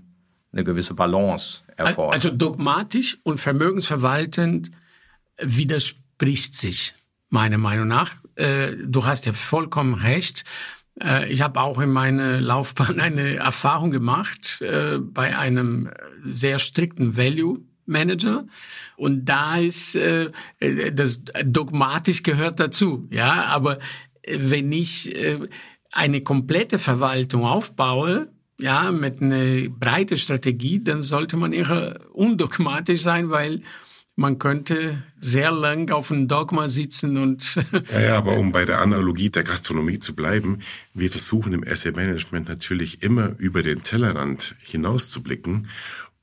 eine 0.52 0.64
gewisse 0.64 0.94
Balance 0.94 1.60
erfordern. 1.76 2.14
Also 2.14 2.30
dogmatisch 2.30 3.18
und 3.22 3.38
vermögensverwaltend 3.38 4.70
widerspricht 5.36 6.54
sich 6.54 6.94
meiner 7.28 7.58
Meinung 7.58 7.88
nach. 7.88 8.12
Äh, 8.36 8.76
du 8.82 9.04
hast 9.04 9.26
ja 9.26 9.34
vollkommen 9.34 9.94
recht. 9.94 10.44
Äh, 11.02 11.32
ich 11.32 11.42
habe 11.42 11.60
auch 11.60 11.80
in 11.80 11.90
meiner 11.90 12.40
Laufbahn 12.40 13.00
eine 13.00 13.36
Erfahrung 13.36 13.90
gemacht 13.90 14.60
äh, 14.62 14.98
bei 14.98 15.36
einem 15.36 15.90
sehr 16.24 16.58
strikten 16.58 17.16
Value 17.16 17.60
Manager. 17.86 18.46
Und 18.96 19.26
da 19.26 19.56
ist 19.56 19.94
äh, 19.94 20.30
das 20.92 21.22
dogmatisch 21.44 22.22
gehört 22.22 22.60
dazu. 22.60 23.08
Ja, 23.10 23.46
aber 23.46 23.78
wenn 24.26 24.72
ich 24.72 25.16
eine 25.90 26.20
komplette 26.20 26.78
Verwaltung 26.78 27.44
aufbaue, 27.44 28.28
ja, 28.60 28.90
mit 28.90 29.22
einer 29.22 29.70
breiten 29.70 30.18
Strategie, 30.18 30.82
dann 30.82 31.00
sollte 31.00 31.38
man 31.38 31.54
eher 31.54 32.00
undogmatisch 32.12 33.00
sein, 33.00 33.30
weil 33.30 33.62
man 34.18 34.40
könnte 34.40 35.04
sehr 35.20 35.52
lang 35.52 35.92
auf 35.92 36.10
einem 36.10 36.26
Dogma 36.26 36.68
sitzen 36.68 37.16
und. 37.16 37.54
ja, 37.92 38.00
ja, 38.00 38.18
aber 38.18 38.36
um 38.36 38.50
bei 38.50 38.64
der 38.64 38.82
Analogie 38.82 39.30
der 39.30 39.44
Gastronomie 39.44 40.00
zu 40.00 40.16
bleiben, 40.16 40.58
wir 40.92 41.08
versuchen 41.08 41.52
im 41.52 41.64
Asset 41.64 41.94
Management 41.94 42.48
natürlich 42.48 43.04
immer 43.04 43.36
über 43.38 43.62
den 43.62 43.84
Tellerrand 43.84 44.56
hinauszublicken 44.60 45.68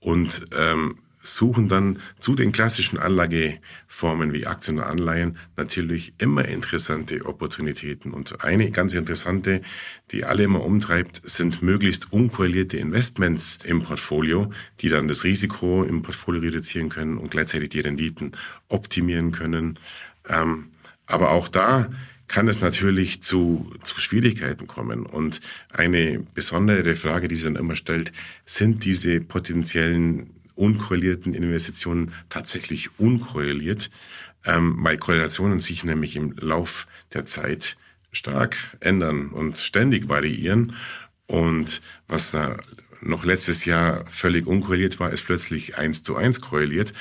und 0.01 0.45
ähm, 0.58 0.97
suchen 1.25 1.67
dann 1.67 1.99
zu 2.19 2.35
den 2.35 2.51
klassischen 2.51 2.99
Anlageformen 2.99 4.33
wie 4.33 4.45
Aktien 4.45 4.77
und 4.77 4.83
Anleihen 4.83 5.38
natürlich 5.57 6.13
immer 6.17 6.45
interessante 6.45 7.25
Opportunitäten. 7.25 8.11
Und 8.11 8.43
eine 8.43 8.71
ganz 8.71 8.93
interessante, 8.93 9.61
die 10.11 10.25
alle 10.25 10.43
immer 10.43 10.63
umtreibt, 10.63 11.27
sind 11.27 11.61
möglichst 11.61 12.11
unkorrelierte 12.11 12.77
Investments 12.77 13.59
im 13.63 13.83
Portfolio, 13.83 14.51
die 14.81 14.89
dann 14.89 15.07
das 15.07 15.23
Risiko 15.23 15.83
im 15.83 16.01
Portfolio 16.01 16.41
reduzieren 16.41 16.89
können 16.89 17.17
und 17.17 17.31
gleichzeitig 17.31 17.69
die 17.69 17.81
Renditen 17.81 18.31
optimieren 18.67 19.31
können. 19.31 19.79
Ähm, 20.27 20.71
aber 21.05 21.31
auch 21.31 21.47
da 21.47 21.89
kann 22.27 22.47
es 22.47 22.61
natürlich 22.61 23.21
zu, 23.21 23.71
zu 23.83 23.99
Schwierigkeiten 23.99 24.67
kommen. 24.67 25.05
Und 25.05 25.41
eine 25.71 26.25
besondere 26.33 26.95
Frage, 26.95 27.27
die 27.27 27.35
sich 27.35 27.45
dann 27.45 27.55
immer 27.55 27.75
stellt, 27.75 28.11
sind 28.45 28.83
diese 28.83 29.21
potenziellen 29.21 30.35
unkorrelierten 30.55 31.33
Investitionen 31.33 32.13
tatsächlich 32.29 32.99
unkorreliert, 32.99 33.89
ähm, 34.45 34.77
weil 34.79 34.97
Korrelationen 34.97 35.59
sich 35.59 35.83
nämlich 35.83 36.15
im 36.15 36.33
Lauf 36.39 36.87
der 37.13 37.25
Zeit 37.25 37.77
stark 38.11 38.55
ändern 38.79 39.29
und 39.29 39.57
ständig 39.57 40.07
variieren. 40.09 40.75
Und 41.27 41.81
was 42.07 42.31
da 42.31 42.57
noch 43.01 43.25
letztes 43.25 43.65
Jahr 43.65 44.05
völlig 44.07 44.47
unkorreliert 44.47 44.99
war, 44.99 45.11
ist 45.11 45.25
plötzlich 45.25 45.77
eins 45.77 46.03
zu 46.03 46.15
eins 46.15 46.41
korreliert. 46.41 46.93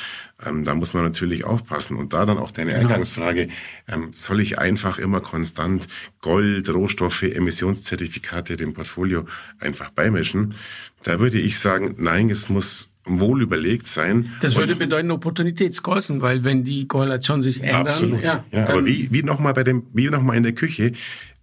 Ähm, 0.45 0.65
da 0.65 0.75
muss 0.75 0.95
man 0.95 1.05
natürlich 1.05 1.45
aufpassen. 1.45 1.97
Und 1.97 2.13
da 2.13 2.27
dann 2.27 2.39
auch 2.39 2.51
deine 2.51 2.73
genau. 2.73 2.83
Eingangsfrage, 2.83 3.49
ähm, 3.89 4.13
soll 4.13 4.41
ich 4.41 4.59
einfach 4.59 4.99
immer 4.99 5.21
konstant 5.21 5.89
Gold, 6.21 6.69
Rohstoffe, 6.69 7.23
Emissionszertifikate 7.23 8.57
dem 8.57 8.75
Portfolio 8.75 9.27
einfach 9.59 9.91
beimischen? 9.91 10.55
Da 11.03 11.21
würde 11.21 11.39
ich 11.39 11.59
sagen, 11.59 11.95
nein, 11.99 12.31
es 12.31 12.49
muss 12.49 12.94
wohl 13.07 13.43
überlegt 13.43 13.87
sein. 13.87 14.33
Das 14.41 14.57
würde 14.57 14.77
bedeuten 14.77 15.11
Opportunitätskosten, 15.11 16.23
weil 16.23 16.45
wenn 16.45 16.65
die 16.65 16.87
Korrelation 16.87 17.43
sich 17.43 17.63
ändert. 17.63 17.89
Absolut. 17.89 18.23
Ja, 18.23 18.45
ja 18.51 18.69
aber 18.69 18.87
wie, 18.87 19.09
wie 19.11 19.23
nochmal 19.23 19.55
bei 19.55 19.65
dem, 19.65 19.85
wie 19.93 20.09
nochmal 20.09 20.37
in 20.37 20.43
der 20.43 20.55
Küche, 20.55 20.93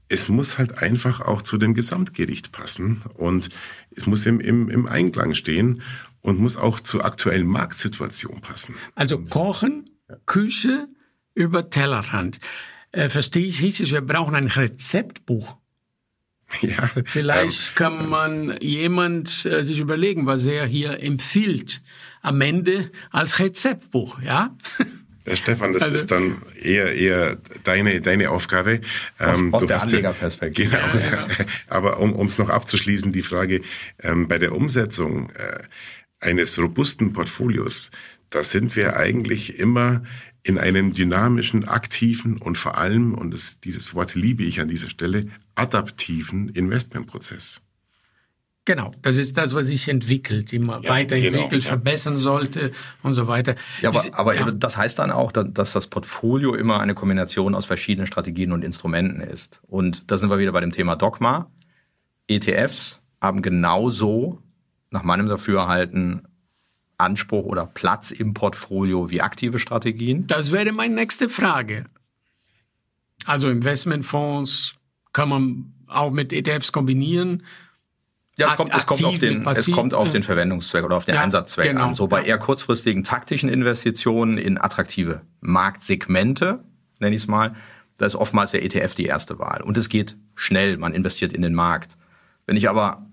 es 0.10 0.28
muss 0.28 0.58
halt 0.58 0.80
einfach 0.80 1.22
auch 1.22 1.42
zu 1.42 1.58
dem 1.58 1.74
Gesamtgericht 1.74 2.52
passen 2.52 3.02
und 3.14 3.50
es 3.96 4.08
muss 4.08 4.26
im, 4.26 4.40
im, 4.40 4.70
im 4.70 4.86
Einklang 4.88 5.34
stehen 5.36 5.82
und 6.22 6.40
muss 6.40 6.58
auch 6.58 6.80
zur 6.80 7.06
aktuellen 7.06 7.48
Marktsituation 7.48 8.42
passen. 8.42 8.76
Also 8.96 9.20
Kochen, 9.20 9.90
Küche 10.26 10.88
über 11.34 11.70
Tellerrand. 11.70 12.40
Äh, 12.92 13.10
verstehe 13.10 13.46
ich 13.46 13.62
richtig, 13.62 13.94
wir 13.94 14.02
brauchen 14.02 14.36
ein 14.36 14.48
Rezeptbuch. 14.48 15.58
Ja, 16.62 16.90
Vielleicht 17.06 17.70
ähm, 17.70 17.76
kann 17.76 18.10
man 18.10 18.58
jemand 18.62 19.46
äh, 19.46 19.64
sich 19.64 19.80
überlegen, 19.80 20.26
was 20.26 20.46
er 20.46 20.66
hier 20.66 21.02
empfiehlt 21.02 21.82
am 22.22 22.40
Ende 22.42 22.92
als 23.12 23.40
Rezeptbuch, 23.40 24.22
ja? 24.22 24.56
Der 25.26 25.36
Stefan, 25.36 25.72
das 25.74 25.84
also, 25.84 25.94
ist 25.94 26.10
dann 26.10 26.42
eher 26.60 26.96
eher 26.96 27.38
deine 27.64 28.00
deine 28.02 28.32
Aufgabe. 28.32 28.82
Aus, 29.20 29.40
ähm, 29.40 29.54
aus 29.54 29.68
der 29.68 29.80
Anlegerperspektive. 29.80 30.72
Genau. 30.72 30.88
Ja, 30.96 31.28
ja. 31.28 31.46
Aber 31.68 32.00
um 32.00 32.26
es 32.26 32.40
noch 32.40 32.50
abzuschließen, 32.50 33.12
die 33.12 33.22
Frage 33.22 33.62
ähm, 34.02 34.28
bei 34.28 34.40
der 34.40 34.54
Umsetzung 34.54 35.30
äh, 35.32 35.60
eines 36.20 36.58
robusten 36.58 37.14
Portfolios, 37.14 37.92
da 38.32 38.44
sind 38.44 38.76
wir 38.76 38.98
eigentlich 38.98 39.60
immer 39.60 40.04
in 40.44 40.58
einem 40.58 40.92
dynamischen, 40.92 41.68
aktiven 41.68 42.38
und 42.38 42.58
vor 42.58 42.78
allem, 42.78 43.14
und 43.14 43.32
das, 43.32 43.60
dieses 43.60 43.94
Wort 43.94 44.16
liebe 44.16 44.44
ich 44.44 44.60
an 44.60 44.68
dieser 44.68 44.90
Stelle, 44.90 45.28
adaptiven 45.56 46.50
Investmentprozess. 46.50 47.66
Genau, 48.66 48.94
das 49.02 49.18
ist 49.18 49.38
das, 49.38 49.56
was 49.56 49.68
sich 49.68 49.88
entwickelt, 49.90 50.54
immer 50.54 50.82
ja, 50.84 50.92
weiterentwickelt, 50.92 51.50
genau, 51.50 51.64
verbessern 51.64 52.18
sollte 52.20 52.72
und 53.02 53.14
so 53.14 53.28
weiter. 53.28 53.56
Ja, 53.82 53.90
aber, 53.90 54.04
aber 54.14 54.36
ja. 54.36 54.52
das 54.52 54.78
heißt 54.78 55.00
dann 55.00 55.10
auch, 55.10 55.32
dass 55.32 55.74
das 55.74 55.88
Portfolio 55.88 56.54
immer 56.54 56.80
eine 56.80 56.94
Kombination 56.94 57.56
aus 57.56 57.66
verschiedenen 57.66 58.06
Strategien 58.06 58.52
und 58.52 58.64
Instrumenten 58.64 59.20
ist. 59.20 59.62
Und 59.68 60.04
da 60.12 60.20
sind 60.20 60.30
wir 60.30 60.38
wieder 60.38 60.52
bei 60.52 60.62
dem 60.62 60.72
Thema 60.72 60.96
Dogma. 60.96 61.50
ETFs 62.28 63.02
haben 63.20 63.42
genauso, 63.42 64.44
nach 64.92 65.04
meinem 65.04 65.28
Dafürhalten, 65.28 66.28
Anspruch 67.02 67.46
oder 67.46 67.66
Platz 67.66 68.12
im 68.12 68.34
Portfolio 68.34 69.10
wie 69.10 69.22
aktive 69.22 69.60
Strategien? 69.60 70.28
Das 70.28 70.52
wäre 70.52 70.72
meine 70.72 70.96
nächste 70.96 71.30
Frage. 71.30 71.86
Also 73.26 73.50
Investmentfonds 73.50 74.76
kann 75.14 75.30
man 75.30 75.74
auch 75.88 76.12
mit 76.12 76.34
ETFs 76.34 76.72
kombinieren. 76.72 77.44
Ja, 78.38 78.48
es 78.48 78.56
kommt, 78.56 78.74
es 78.74 78.86
kommt 78.86 79.04
auf 79.04 79.20
den, 79.20 79.46
es 79.46 79.70
kommt 79.70 79.94
auf 79.94 80.12
den 80.12 80.24
Verwendungszweck 80.24 80.86
oder 80.86 80.98
auf 80.98 81.06
den 81.06 81.16
ja, 81.16 81.22
Einsatzzweck 81.22 81.68
genau, 81.68 81.88
an. 81.88 81.94
So 81.94 82.08
bei 82.08 82.24
eher 82.24 82.38
kurzfristigen 82.38 83.04
taktischen 83.04 83.50
Investitionen 83.50 84.38
in 84.38 84.60
attraktive 84.60 85.22
Marktsegmente, 85.42 86.64
nenne 87.00 87.16
ich 87.16 87.24
es 87.24 87.28
mal, 87.28 87.56
da 87.98 88.06
ist 88.06 88.16
oftmals 88.16 88.52
der 88.52 88.64
ETF 88.64 88.96
die 88.96 89.06
erste 89.06 89.38
Wahl. 89.38 89.62
Und 89.62 89.78
es 89.78 89.90
geht 89.90 90.18
schnell, 90.34 90.78
man 90.78 90.94
investiert 90.94 91.34
in 91.34 91.42
den 91.42 91.54
Markt. 91.54 91.98
Wenn 92.48 92.56
ich 92.56 92.70
aber 92.70 93.06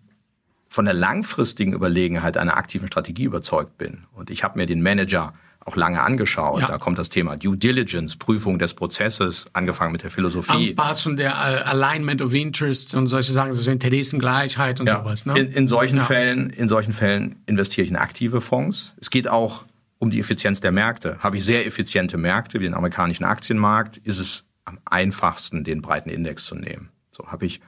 von 0.79 0.85
der 0.85 0.95
langfristigen 0.95 1.73
Überlegenheit 1.73 2.37
einer 2.37 2.57
aktiven 2.57 2.87
Strategie 2.87 3.25
überzeugt 3.25 3.79
bin 3.79 4.05
und 4.13 4.31
ich 4.31 4.45
habe 4.45 4.57
mir 4.57 4.65
den 4.65 4.81
Manager 4.81 5.35
auch 5.65 5.75
lange 5.75 6.01
angeschaut. 6.01 6.61
Ja. 6.61 6.67
Da 6.69 6.79
kommt 6.79 6.99
das 6.99 7.09
Thema 7.09 7.37
Due 7.37 7.57
Diligence, 7.57 8.15
Prüfung 8.15 8.61
des 8.61 8.75
Prozesses, 8.75 9.49
angefangen 9.55 9.91
mit 9.91 10.05
der 10.05 10.11
Philosophie. 10.13 10.69
Anpassung 10.69 11.17
der 11.17 11.33
uh, 11.33 11.67
Alignment 11.69 12.23
of 12.23 12.33
Interests 12.33 12.95
und 12.95 13.09
solche 13.09 13.33
Sachen, 13.33 13.51
also 13.51 13.69
Interessengleichheit 13.69 14.79
und 14.79 14.87
ja. 14.87 15.01
sowas. 15.01 15.27
Ne? 15.27 15.37
In, 15.37 15.51
in 15.51 15.67
solchen 15.67 15.97
ja. 15.97 16.05
Fällen, 16.05 16.51
in 16.51 16.69
solchen 16.69 16.93
Fällen 16.93 17.35
investiere 17.47 17.85
ich 17.85 17.91
in 17.91 17.97
aktive 17.97 18.41
Fonds. 18.41 18.95
Es 19.01 19.11
geht 19.11 19.27
auch 19.27 19.65
um 19.99 20.11
die 20.11 20.21
Effizienz 20.21 20.61
der 20.61 20.71
Märkte. 20.71 21.19
Habe 21.19 21.39
ich 21.39 21.45
sehr 21.45 21.67
effiziente 21.67 22.19
Märkte 22.19 22.61
wie 22.61 22.65
den 22.67 22.75
amerikanischen 22.75 23.25
Aktienmarkt, 23.25 23.97
ist 23.97 24.21
es 24.21 24.45
am 24.65 24.79
einfachsten, 24.85 25.65
den 25.65 25.83
breiten 25.83 26.09
Index 26.09 26.45
zu 26.45 26.55
nehmen. 26.55 26.91
So 27.11 27.27
habe 27.27 27.47
ich 27.47 27.61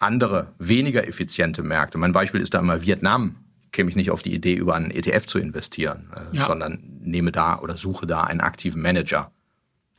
andere, 0.00 0.48
weniger 0.58 1.06
effiziente 1.06 1.62
Märkte. 1.62 1.98
Mein 1.98 2.12
Beispiel 2.12 2.40
ist 2.40 2.54
da 2.54 2.58
immer 2.58 2.82
Vietnam. 2.82 3.36
Käme 3.70 3.88
ich 3.88 3.96
nicht 3.96 4.10
auf 4.10 4.22
die 4.22 4.34
Idee, 4.34 4.54
über 4.54 4.74
einen 4.74 4.90
ETF 4.90 5.26
zu 5.26 5.38
investieren, 5.38 6.10
äh, 6.16 6.36
ja. 6.36 6.46
sondern 6.46 6.80
nehme 7.02 7.30
da 7.30 7.60
oder 7.60 7.76
suche 7.76 8.06
da 8.06 8.24
einen 8.24 8.40
aktiven 8.40 8.82
Manager. 8.82 9.30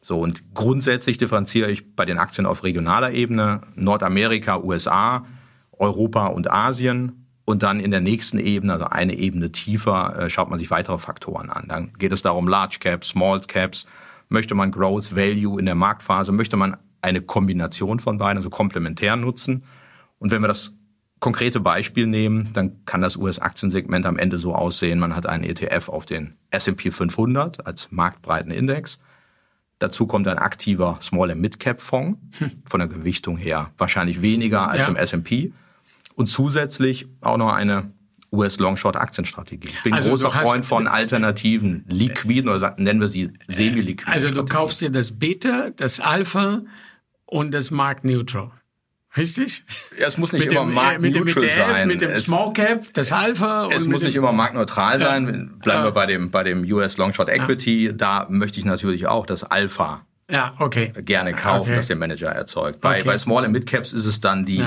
So, 0.01 0.19
und 0.19 0.55
grundsätzlich 0.55 1.19
differenziere 1.19 1.71
ich 1.71 1.95
bei 1.95 2.05
den 2.05 2.17
Aktien 2.17 2.47
auf 2.47 2.63
regionaler 2.63 3.11
Ebene 3.11 3.61
Nordamerika, 3.75 4.59
USA, 4.59 5.25
Europa 5.71 6.27
und 6.27 6.51
Asien. 6.51 7.27
Und 7.45 7.63
dann 7.63 7.79
in 7.79 7.91
der 7.91 8.01
nächsten 8.01 8.39
Ebene, 8.39 8.73
also 8.73 8.85
eine 8.85 9.13
Ebene 9.13 9.51
tiefer, 9.51 10.17
äh, 10.17 10.29
schaut 10.29 10.49
man 10.49 10.59
sich 10.59 10.71
weitere 10.71 10.97
Faktoren 10.97 11.49
an. 11.49 11.65
Dann 11.67 11.93
geht 11.93 12.11
es 12.11 12.21
darum, 12.21 12.47
Large 12.47 12.77
Caps, 12.79 13.09
Small 13.09 13.41
Caps. 13.41 13.87
Möchte 14.29 14.55
man 14.55 14.71
Growth, 14.71 15.15
Value 15.15 15.59
in 15.59 15.65
der 15.65 15.75
Marktphase? 15.75 16.31
Möchte 16.31 16.57
man 16.57 16.77
eine 17.01 17.21
Kombination 17.21 17.99
von 17.99 18.17
beiden, 18.17 18.37
also 18.37 18.49
komplementär 18.49 19.15
nutzen? 19.15 19.63
Und 20.21 20.29
wenn 20.29 20.41
wir 20.41 20.47
das 20.47 20.75
konkrete 21.19 21.59
Beispiel 21.59 22.05
nehmen, 22.05 22.53
dann 22.53 22.85
kann 22.85 23.01
das 23.01 23.17
US-Aktiensegment 23.17 24.05
am 24.05 24.19
Ende 24.19 24.37
so 24.37 24.53
aussehen, 24.53 24.99
man 24.99 25.15
hat 25.15 25.25
einen 25.25 25.43
ETF 25.43 25.89
auf 25.89 26.05
den 26.05 26.37
S&P 26.51 26.91
500 26.91 27.65
als 27.65 27.91
marktbreiten 27.91 28.51
Index. 28.51 28.99
Dazu 29.79 30.05
kommt 30.05 30.27
ein 30.27 30.37
aktiver 30.37 30.99
Small- 31.01 31.31
and 31.31 31.41
Mid-Cap-Fonds, 31.41 32.19
hm. 32.37 32.51
von 32.65 32.79
der 32.79 32.87
Gewichtung 32.87 33.35
her 33.35 33.71
wahrscheinlich 33.77 34.21
weniger 34.21 34.69
als 34.69 34.81
ja. 34.81 34.89
im 34.89 34.95
S&P. 34.95 35.53
Und 36.13 36.27
zusätzlich 36.27 37.07
auch 37.21 37.37
noch 37.37 37.51
eine 37.51 37.91
US-Long-Short-Aktienstrategie. 38.31 39.69
Ich 39.69 39.83
bin 39.83 39.93
also 39.95 40.09
großer 40.09 40.29
Freund 40.29 40.67
von 40.67 40.87
alternativen, 40.87 41.83
liquiden 41.87 42.51
oder 42.51 42.75
nennen 42.77 43.01
wir 43.01 43.09
sie 43.09 43.31
semi-liquiden. 43.47 44.13
Also 44.13 44.31
du 44.31 44.45
kaufst 44.45 44.81
dir 44.81 44.91
das 44.91 45.17
Beta, 45.17 45.71
das 45.71 45.99
Alpha 45.99 46.61
und 47.25 47.51
das 47.51 47.71
Mark 47.71 48.03
Neutral. 48.03 48.51
Richtig? 49.17 49.65
Ja, 49.99 50.07
es 50.07 50.17
muss 50.17 50.31
nicht 50.31 50.45
mit 50.45 50.53
immer 50.53 50.63
marktneutral 50.63 51.51
sein. 51.51 51.87
Mit 51.87 52.01
dem 52.01 52.15
Small 52.15 52.53
Cap, 52.53 52.85
das 52.93 53.11
Alpha. 53.11 53.67
Es 53.67 53.85
muss 53.85 54.03
nicht 54.03 54.15
immer 54.15 54.31
marktneutral 54.31 54.99
sein. 54.99 55.25
Ja. 55.25 55.63
Bleiben 55.63 55.83
wir 55.83 55.91
bei 55.91 56.05
dem, 56.05 56.31
bei 56.31 56.43
dem 56.43 56.63
US 56.71 56.97
Long 56.97 57.11
Short 57.11 57.29
Equity. 57.29 57.87
Ja. 57.87 57.91
Da 57.91 58.27
möchte 58.29 58.59
ich 58.59 58.65
natürlich 58.65 59.07
auch 59.07 59.25
das 59.25 59.43
Alpha 59.43 60.05
ja, 60.29 60.55
okay. 60.59 60.93
gerne 60.95 61.33
kaufen, 61.33 61.71
okay. 61.71 61.75
das 61.75 61.87
der 61.87 61.97
Manager 61.97 62.29
erzeugt. 62.29 62.79
Bei, 62.79 62.99
okay. 62.99 63.07
bei 63.07 63.17
Small 63.17 63.43
and 63.43 63.51
Mid 63.51 63.67
Caps 63.67 63.91
ist 63.91 64.05
es 64.05 64.21
dann 64.21 64.45
die, 64.45 64.65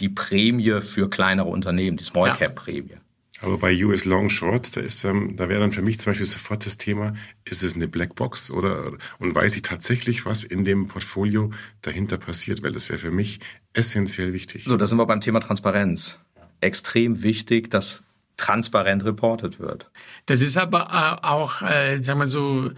die 0.00 0.08
Prämie 0.08 0.80
für 0.82 1.08
kleinere 1.08 1.48
Unternehmen, 1.48 1.96
die 1.96 2.04
Small 2.04 2.32
Cap 2.32 2.56
Prämie. 2.56 2.96
Aber 3.40 3.58
bei 3.58 3.84
US 3.84 4.04
Long 4.04 4.30
Short, 4.30 4.76
da 4.76 4.80
ist, 4.80 5.04
ähm, 5.04 5.36
da 5.36 5.48
wäre 5.48 5.60
dann 5.60 5.72
für 5.72 5.82
mich 5.82 5.98
zum 5.98 6.12
Beispiel 6.12 6.26
sofort 6.26 6.64
das 6.66 6.78
Thema, 6.78 7.14
ist 7.44 7.62
es 7.62 7.74
eine 7.74 7.88
Blackbox 7.88 8.50
oder 8.50 8.92
und 9.18 9.34
weiß 9.34 9.56
ich 9.56 9.62
tatsächlich, 9.62 10.24
was 10.24 10.44
in 10.44 10.64
dem 10.64 10.86
Portfolio 10.86 11.50
dahinter 11.82 12.16
passiert, 12.16 12.62
weil 12.62 12.72
das 12.72 12.88
wäre 12.88 12.98
für 12.98 13.10
mich 13.10 13.40
essentiell 13.72 14.32
wichtig. 14.32 14.64
So, 14.66 14.76
da 14.76 14.86
sind 14.86 14.98
wir 14.98 15.06
beim 15.06 15.20
Thema 15.20 15.40
Transparenz. 15.40 16.20
Extrem 16.60 17.22
wichtig, 17.22 17.70
dass 17.70 18.02
transparent 18.36 19.04
reportet 19.04 19.60
wird. 19.60 19.90
Das 20.26 20.40
ist 20.40 20.56
aber 20.56 20.88
äh, 21.22 21.26
auch, 21.26 21.62
äh, 21.62 22.02
sagen 22.02 22.20
wir 22.20 22.26
so, 22.26 22.70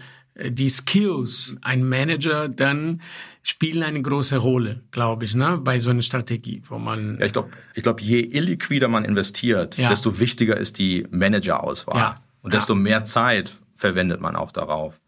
die 0.43 0.69
Skills, 0.69 1.57
ein 1.61 1.87
Manager 1.87 2.49
dann 2.49 3.01
spielen 3.41 3.83
eine 3.83 4.01
große 4.01 4.37
Rolle, 4.37 4.83
glaube 4.91 5.25
ich, 5.25 5.33
ne, 5.33 5.57
bei 5.57 5.79
so 5.79 5.89
einer 5.89 6.01
Strategie, 6.01 6.63
wo 6.67 6.77
man. 6.77 7.17
Ja, 7.19 7.25
ich 7.25 7.33
glaube, 7.33 7.49
ich 7.73 7.83
glaube, 7.83 8.01
je 8.01 8.19
illiquider 8.19 8.87
man 8.87 9.05
investiert, 9.05 9.77
ja. 9.77 9.89
desto 9.89 10.19
wichtiger 10.19 10.57
ist 10.57 10.79
die 10.79 11.07
Managerauswahl. 11.11 11.97
Ja. 11.97 12.15
Und 12.41 12.53
desto 12.53 12.73
ja. 12.73 12.79
mehr 12.79 13.03
Zeit 13.05 13.57
verwendet 13.75 14.21
man 14.21 14.35
auch 14.35 14.51
darauf. 14.51 14.99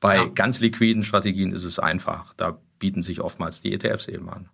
Bei 0.00 0.28
ganz 0.28 0.60
liquiden 0.60 1.02
Strategien 1.02 1.52
ist 1.52 1.64
es 1.64 1.78
einfach. 1.78 2.32
Da 2.34 2.60
bieten 2.78 3.02
sich 3.02 3.20
oftmals 3.20 3.60
die 3.60 3.72
ETFs 3.72 4.06
eben 4.06 4.30
an 4.30 4.48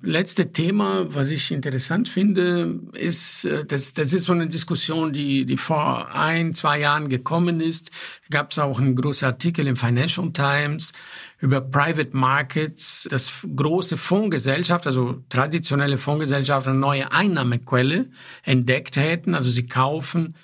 letzte 0.00 0.52
Thema, 0.52 1.12
was 1.14 1.30
ich 1.30 1.50
interessant 1.50 2.08
finde, 2.08 2.80
ist, 2.92 3.44
äh, 3.44 3.64
das, 3.64 3.94
das 3.94 4.12
ist 4.12 4.24
so 4.24 4.32
eine 4.32 4.48
Diskussion, 4.48 5.12
die, 5.12 5.44
die 5.46 5.56
vor 5.56 6.14
ein, 6.14 6.54
zwei 6.54 6.80
Jahren 6.80 7.08
gekommen 7.08 7.60
ist. 7.60 7.90
Gab 8.30 8.52
es 8.52 8.58
auch 8.58 8.78
einen 8.78 8.96
großen 8.96 9.26
Artikel 9.26 9.66
im 9.66 9.76
Financial 9.76 10.30
Times 10.32 10.92
über 11.40 11.60
Private 11.60 12.16
Markets, 12.16 13.06
dass 13.10 13.46
große 13.54 13.96
Fondsgesellschaft, 13.96 14.86
also 14.86 15.22
traditionelle 15.28 15.98
Fondsgesellschaften, 15.98 16.72
eine 16.72 16.80
neue 16.80 17.12
Einnahmequelle 17.12 18.10
entdeckt 18.42 18.96
hätten. 18.96 19.34
Also 19.34 19.50
sie 19.50 19.66
kaufen 19.66 20.34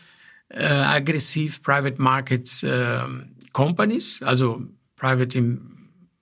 äh, 0.48 0.66
aggressiv 0.66 1.62
Private 1.62 2.00
Markets 2.00 2.62
äh, 2.62 3.00
Companies, 3.52 4.22
also 4.22 4.62
Private 4.96 5.38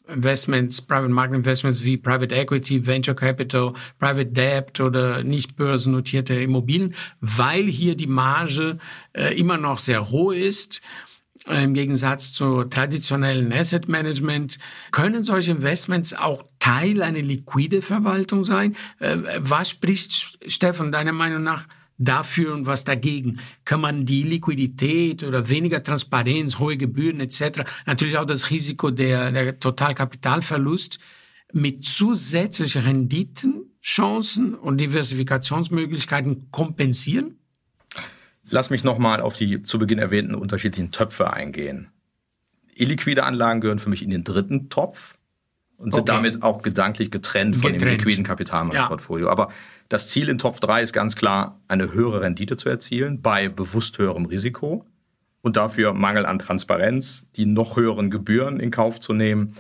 Investments, 0.09 0.81
Private 0.81 1.13
Market 1.13 1.37
Investments 1.37 1.85
wie 1.85 1.97
Private 1.97 2.35
Equity, 2.35 2.87
Venture 2.87 3.15
Capital, 3.15 3.73
Private 3.99 4.27
Debt 4.27 4.81
oder 4.81 5.23
nicht 5.23 5.57
börsennotierte 5.57 6.35
Immobilien, 6.35 6.95
weil 7.21 7.65
hier 7.65 7.97
die 7.97 8.07
Marge 8.07 8.79
äh, 9.13 9.39
immer 9.39 9.57
noch 9.57 9.79
sehr 9.79 10.11
hoch 10.11 10.33
ist. 10.33 10.83
Im 11.49 11.75
Gegensatz 11.75 12.33
zu 12.33 12.65
traditionellen 12.65 13.53
Asset 13.53 13.89
Management 13.89 14.59
können 14.93 15.25
solche 15.25 15.51
Investments 15.51 16.15
auch 16.15 16.45
Teil 16.61 17.03
einer 17.03 17.23
liquide 17.23 17.83
Verwaltung 17.83 18.45
sein. 18.45 18.77
Äh, 18.99 19.17
was 19.39 19.71
spricht, 19.71 20.39
Stefan, 20.47 20.93
deiner 20.93 21.13
Meinung 21.13 21.43
nach 21.43 21.67
dafür 22.05 22.55
und 22.55 22.67
was 22.67 22.85
dagegen? 22.85 23.39
Kann 23.65 23.81
man 23.81 24.07
die 24.07 24.23
Liquidität 24.23 25.23
oder 25.23 25.49
weniger 25.49 25.83
Transparenz, 25.83 26.59
hohe 26.59 26.77
Gebühren 26.77 27.21
etc., 27.21 27.65
natürlich 27.87 28.19
auch 28.19 28.25
das 28.25 28.51
Risiko 28.51 28.91
der, 28.91 29.33
der 29.33 29.59
Totalkapitalverlust 29.59 30.99
mit 31.53 31.85
zusätzlichen 31.85 32.83
Renditen, 32.83 33.67
Chancen 33.83 34.55
und 34.55 34.81
Diversifikationsmöglichkeiten 34.81 36.51
kompensieren? 36.51 37.39
Lass 38.51 38.71
mich 38.71 38.85
nochmal 38.85 39.21
auf 39.21 39.37
die 39.37 39.63
zu 39.63 39.79
Beginn 39.79 39.99
erwähnten 39.99 40.35
unterschiedlichen 40.35 40.93
Töpfe 40.93 41.33
eingehen. 41.33 41.89
Illiquide 42.75 43.25
Anlagen 43.25 43.61
gehören 43.61 43.79
für 43.79 43.91
mich 43.91 44.03
in 44.03 44.11
den 44.11 44.25
dritten 44.25 44.69
Topf 44.69 45.19
und 45.77 45.93
sind 45.93 46.03
okay. 46.03 46.13
damit 46.13 46.43
auch 46.43 46.63
gedanklich 46.63 47.11
getrennt 47.11 47.57
von 47.57 47.73
getrennt. 47.73 47.83
dem 47.83 47.99
liquiden 47.99 48.25
Kapitalmarktportfolio. 48.25 49.27
Ja. 49.27 49.33
Aber 49.33 49.51
das 49.93 50.09
Ziel 50.09 50.31
in 50.31 50.39
Topf 50.39 50.59
3 50.61 50.83
ist 50.83 50.93
ganz 50.95 51.17
klar, 51.17 51.61
eine 51.69 51.93
höhere 51.93 52.23
Rendite 52.23 52.57
zu 52.57 52.71
erzielen 52.71 53.21
bei 53.21 53.51
bewusst 53.51 53.99
höherem 53.99 54.25
Risiko 54.25 54.87
und 55.43 55.59
dafür 55.59 55.93
Mangel 55.93 56.25
an 56.25 56.39
Transparenz, 56.39 57.27
die 57.37 57.45
noch 57.45 57.77
höheren 57.77 58.11
Gebühren 58.11 58.59
in 58.59 58.71
Kauf 58.71 59.01
zu 59.01 59.13
nehmen 59.13 59.55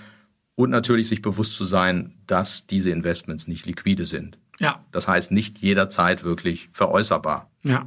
und 0.54 0.70
natürlich 0.70 1.08
sich 1.08 1.20
bewusst 1.20 1.54
zu 1.54 1.66
sein, 1.66 2.14
dass 2.26 2.66
diese 2.66 2.90
Investments 2.90 3.46
nicht 3.46 3.66
liquide 3.66 4.06
sind. 4.06 4.38
Ja. 4.58 4.82
Das 4.90 5.06
heißt, 5.06 5.32
nicht 5.32 5.58
jederzeit 5.58 6.24
wirklich 6.24 6.70
veräußerbar. 6.72 7.50
Ja. 7.62 7.86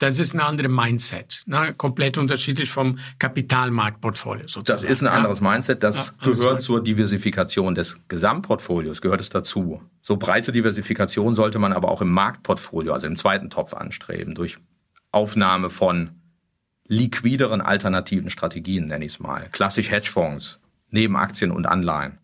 Das 0.00 0.18
ist 0.18 0.32
ein 0.32 0.40
anderes 0.40 0.72
Mindset, 0.72 1.42
ne? 1.44 1.74
komplett 1.74 2.16
unterschiedlich 2.16 2.70
vom 2.70 2.98
Kapitalmarktportfolio. 3.18 4.48
Sozusagen. 4.48 4.64
Das 4.64 4.82
ist 4.82 5.02
ein 5.02 5.08
anderes 5.08 5.40
ja. 5.40 5.50
Mindset. 5.50 5.82
Das 5.82 6.14
ja, 6.24 6.32
gehört 6.32 6.62
zur 6.62 6.82
Diversifikation 6.82 7.74
des 7.74 8.00
Gesamtportfolios, 8.08 9.02
gehört 9.02 9.20
es 9.20 9.28
dazu. 9.28 9.82
So 10.00 10.16
breite 10.16 10.52
Diversifikation 10.52 11.34
sollte 11.34 11.58
man 11.58 11.74
aber 11.74 11.90
auch 11.90 12.00
im 12.00 12.10
Marktportfolio, 12.10 12.94
also 12.94 13.06
im 13.06 13.16
zweiten 13.16 13.50
Topf 13.50 13.74
anstreben, 13.74 14.34
durch 14.34 14.56
Aufnahme 15.12 15.68
von 15.68 16.12
liquideren 16.86 17.60
alternativen 17.60 18.30
Strategien, 18.30 18.86
nenne 18.86 19.04
ich 19.04 19.12
es 19.12 19.20
mal. 19.20 19.50
Klassisch 19.52 19.90
Hedgefonds, 19.90 20.60
neben 20.88 21.14
Aktien 21.14 21.50
und 21.50 21.66
Anleihen. 21.66 22.16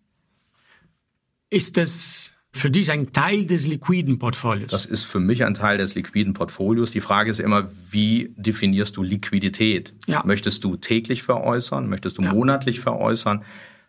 Ist 1.50 1.76
das 1.76 2.32
für 2.56 2.70
dich 2.70 2.90
ein 2.90 3.12
Teil 3.12 3.46
des 3.46 3.66
liquiden 3.66 4.18
Portfolios? 4.18 4.70
Das 4.70 4.86
ist 4.86 5.04
für 5.04 5.20
mich 5.20 5.44
ein 5.44 5.54
Teil 5.54 5.78
des 5.78 5.94
liquiden 5.94 6.32
Portfolios. 6.32 6.90
Die 6.90 7.00
Frage 7.00 7.30
ist 7.30 7.40
immer, 7.40 7.68
wie 7.90 8.34
definierst 8.36 8.96
du 8.96 9.02
Liquidität? 9.02 9.94
Ja. 10.06 10.22
Möchtest 10.24 10.64
du 10.64 10.76
täglich 10.76 11.22
veräußern? 11.22 11.88
Möchtest 11.88 12.18
du 12.18 12.22
ja. 12.22 12.32
monatlich 12.32 12.80
veräußern? 12.80 13.44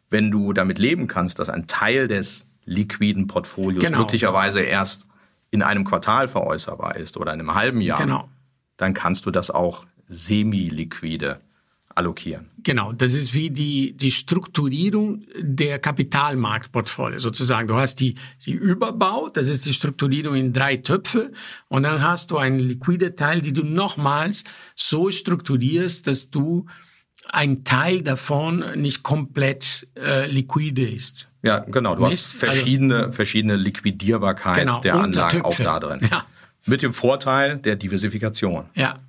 Wenn 0.10 0.32
du 0.32 0.53
damit 0.53 0.80
leben 0.80 1.08
kannst, 1.08 1.39
dass 1.39 1.49
ein 1.49 1.67
Teil 1.67 2.08
des 2.08 2.45
liquiden 2.65 3.27
Portfolios 3.27 3.84
genau. 3.84 3.99
möglicherweise 3.99 4.62
erst 4.62 5.08
in 5.51 5.62
einem 5.62 5.86
Quartal 5.86 6.27
veräußerbar 6.27 6.97
ist 6.97 7.17
oder 7.17 7.34
in 7.34 7.39
einem 7.39 7.56
halben 7.56 7.82
Jahr, 7.82 8.01
genau. 8.01 8.30
dann 8.75 8.93
kannst 8.93 9.25
du 9.25 9.32
das 9.32 9.49
auch 9.49 9.86
semi-liquide 10.08 11.39
allokieren. 11.98 12.50
Genau, 12.64 12.94
das 12.94 13.14
ist 13.14 13.34
wie 13.34 13.50
die, 13.50 13.96
die 13.98 14.12
Strukturierung 14.12 15.24
der 15.40 15.80
Kapitalmarktportfolio 15.80 17.20
sozusagen. 17.20 17.68
Du 17.68 17.76
hast 17.76 17.96
die, 18.00 18.16
die 18.46 18.52
Überbau, 18.52 19.30
das 19.30 19.48
ist 19.48 19.66
die 19.66 19.74
Strukturierung 19.74 20.36
in 20.36 20.54
drei 20.54 20.78
Töpfe 20.78 21.32
und 21.70 21.84
dann 21.84 22.04
hast 22.04 22.32
du 22.32 22.38
einen 22.38 22.60
liquide 22.60 23.16
Teil, 23.16 23.42
die 23.42 23.54
du 23.54 23.64
nochmals 23.64 24.44
so 24.76 25.12
strukturierst, 25.12 26.08
dass 26.08 26.30
du 26.30 26.66
ein 27.30 27.64
Teil 27.64 28.02
davon 28.02 28.64
nicht 28.76 29.04
komplett 29.04 29.88
äh, 29.98 30.30
liquide 30.30 30.90
ist. 30.90 31.30
Ja, 31.44 31.60
genau. 31.60 31.96
Du 31.96 32.04
nicht? 32.04 32.14
hast 32.14 32.26
verschiedene, 32.26 32.98
also, 32.98 33.12
verschiedene 33.12 33.56
Liquidierbarkeit 33.56 34.60
genau, 34.60 34.80
der 34.80 34.96
Anlagen 34.96 35.42
auch 35.42 35.56
da 35.56 35.80
drin. 35.80 36.08
Ja. 36.10 36.26
Mit 36.66 36.82
dem 36.82 36.94
Vorteil 36.94 37.58
der 37.58 37.76
Diversifikation. 37.76 38.66
Ja. 38.76 39.00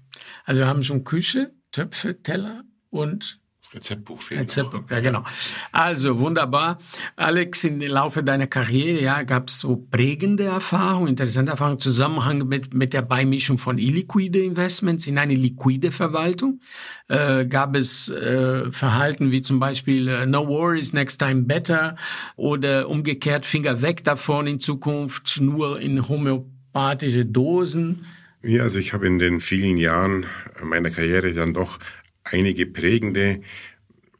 Also 0.44 0.60
wir 0.60 0.66
haben 0.66 0.82
schon 0.82 1.04
Küche, 1.04 1.52
Töpfe, 1.72 2.22
Teller, 2.22 2.62
und 2.90 3.40
das 3.60 3.74
Rezeptbuch 3.74 4.22
fehlt. 4.22 4.40
Rezeptbuch, 4.42 4.82
ja 4.88 5.00
genau. 5.00 5.24
Also 5.72 6.20
wunderbar. 6.20 6.78
Alex, 7.16 7.64
im 7.64 7.80
Laufe 7.80 8.22
deiner 8.22 8.46
Karriere 8.46 9.02
ja, 9.02 9.22
gab 9.24 9.48
es 9.48 9.58
so 9.58 9.76
prägende 9.76 10.44
Erfahrungen, 10.44 11.08
interessante 11.08 11.50
Erfahrungen, 11.50 11.80
Zusammenhang 11.80 12.46
mit, 12.46 12.72
mit 12.72 12.92
der 12.92 13.02
Beimischung 13.02 13.58
von 13.58 13.78
illiquide 13.78 14.38
Investments 14.38 15.08
in 15.08 15.18
eine 15.18 15.34
liquide 15.34 15.90
Verwaltung. 15.90 16.60
Äh, 17.08 17.46
gab 17.46 17.74
es 17.74 18.08
äh, 18.08 18.70
Verhalten 18.70 19.32
wie 19.32 19.42
zum 19.42 19.58
Beispiel 19.58 20.06
äh, 20.06 20.24
No 20.24 20.46
worries, 20.46 20.92
next 20.92 21.18
time 21.18 21.42
better 21.42 21.96
oder 22.36 22.88
umgekehrt 22.88 23.44
Finger 23.44 23.82
weg 23.82 24.04
davon 24.04 24.46
in 24.46 24.60
Zukunft 24.60 25.40
nur 25.40 25.80
in 25.80 26.08
homöopathische 26.08 27.26
Dosen. 27.26 28.06
Ja, 28.42 28.62
also 28.62 28.78
ich 28.78 28.92
habe 28.92 29.06
in 29.06 29.18
den 29.18 29.40
vielen 29.40 29.78
Jahren 29.78 30.26
meiner 30.62 30.90
Karriere 30.90 31.32
dann 31.32 31.54
doch 31.54 31.80
einige 32.30 32.66
prägende 32.66 33.40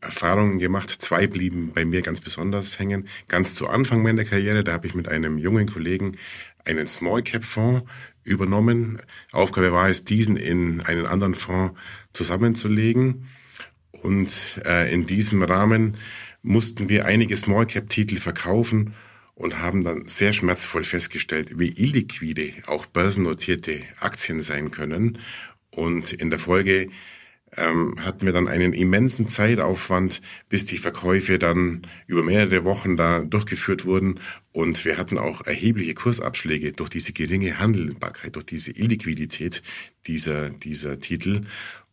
Erfahrungen 0.01 0.59
gemacht. 0.59 0.91
Zwei 0.91 1.27
blieben 1.27 1.73
bei 1.75 1.85
mir 1.85 2.03
ganz 2.03 2.21
besonders 2.21 2.79
hängen. 2.79 3.09
Ganz 3.27 3.55
zu 3.55 3.69
Anfang 3.69 4.03
meiner 4.03 4.25
Karriere, 4.25 4.63
da 4.63 4.73
habe 4.73 4.87
ich 4.87 4.95
mit 4.95 5.09
einem 5.09 5.39
jungen 5.39 5.67
Kollegen 5.67 6.17
einen 6.65 6.87
Small 6.87 7.23
Cap 7.23 7.45
Fonds 7.45 7.89
übernommen. 8.23 9.01
Aufgabe 9.33 9.73
war 9.73 9.89
es, 9.89 10.05
diesen 10.05 10.37
in 10.37 10.81
einen 10.83 11.07
anderen 11.07 11.35
Fonds 11.35 11.79
zusammenzulegen. 12.13 13.27
Und 13.91 14.61
äh, 14.65 14.93
in 14.93 15.07
diesem 15.07 15.43
Rahmen 15.43 15.97
mussten 16.43 16.89
wir 16.89 17.07
einige 17.07 17.37
Small 17.37 17.67
Cap 17.67 17.89
Titel 17.89 18.17
verkaufen 18.17 18.95
und 19.35 19.59
haben 19.59 19.83
dann 19.83 20.07
sehr 20.07 20.33
schmerzvoll 20.33 20.85
festgestellt, 20.85 21.59
wie 21.59 21.71
illiquide 21.71 22.55
auch 22.67 22.87
börsennotierte 22.87 23.83
Aktien 23.99 24.43
sein 24.43 24.71
können. 24.71 25.19
Und 25.71 26.13
in 26.13 26.31
der 26.31 26.39
Folge 26.39 26.89
ähm, 27.57 27.97
hatten 28.05 28.27
wir 28.27 28.33
dann 28.33 28.49
einen 28.49 28.73
immensen 28.73 29.29
Zeitaufwand, 29.29 30.21
bis 30.49 30.65
die 30.65 30.79
Verkäufe 30.79 31.39
dann 31.39 31.83
über 32.07 32.23
mehrere 32.23 32.65
Wochen 32.65 32.97
da 32.97 33.21
durchgeführt 33.21 33.85
wurden. 33.85 34.21
Und 34.53 34.85
wir 34.85 34.99
hatten 34.99 35.19
auch 35.19 35.47
erhebliche 35.47 35.95
Kursabschläge 35.95 36.73
durch 36.73 36.91
diese 36.91 37.13
geringe 37.13 37.59
Handelbarkeit, 37.59 38.37
durch 38.37 38.47
diese 38.47 38.73
Illiquidität 38.73 39.63
dieser, 40.07 40.51
dieser 40.51 41.01
Titel. 41.01 41.43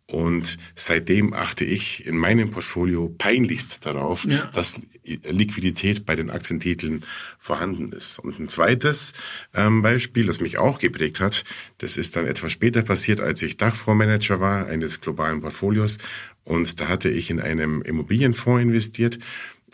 Und 0.08 0.60
seitdem 0.76 1.34
achte 1.34 1.66
ich 1.66 2.06
in 2.06 2.18
meinem 2.18 2.52
Portfolio 2.52 3.10
peinlichst 3.18 3.86
darauf, 3.88 4.26
ja. 4.26 4.46
dass 4.54 4.80
Liquidität 5.04 6.06
bei 6.06 6.16
den 6.16 6.30
Aktientiteln 6.30 7.04
vorhanden 7.40 7.92
ist. 7.92 8.20
Und 8.20 8.40
ein 8.40 8.48
zweites 8.48 9.14
ähm, 9.56 9.82
Beispiel, 9.82 10.28
das 10.28 10.42
mich 10.42 10.58
auch 10.60 10.78
geprägt 10.78 11.20
hat, 11.20 11.44
das 11.80 11.98
ist 11.98 12.16
dann 12.16 12.28
etwas 12.28 12.52
später 12.52 12.84
passiert, 12.84 13.20
als 13.20 13.42
ich 13.42 13.58
Dachfondsmanager 13.58 14.40
war 14.40 14.68
eines 14.68 15.02
globalen 15.02 15.42
Portfolios. 15.42 15.98
Und 16.44 16.80
da 16.80 16.88
hatte 16.88 17.10
ich 17.10 17.32
in 17.32 17.40
einem 17.40 17.82
Immobilienfonds 17.82 18.62
investiert. 18.62 19.18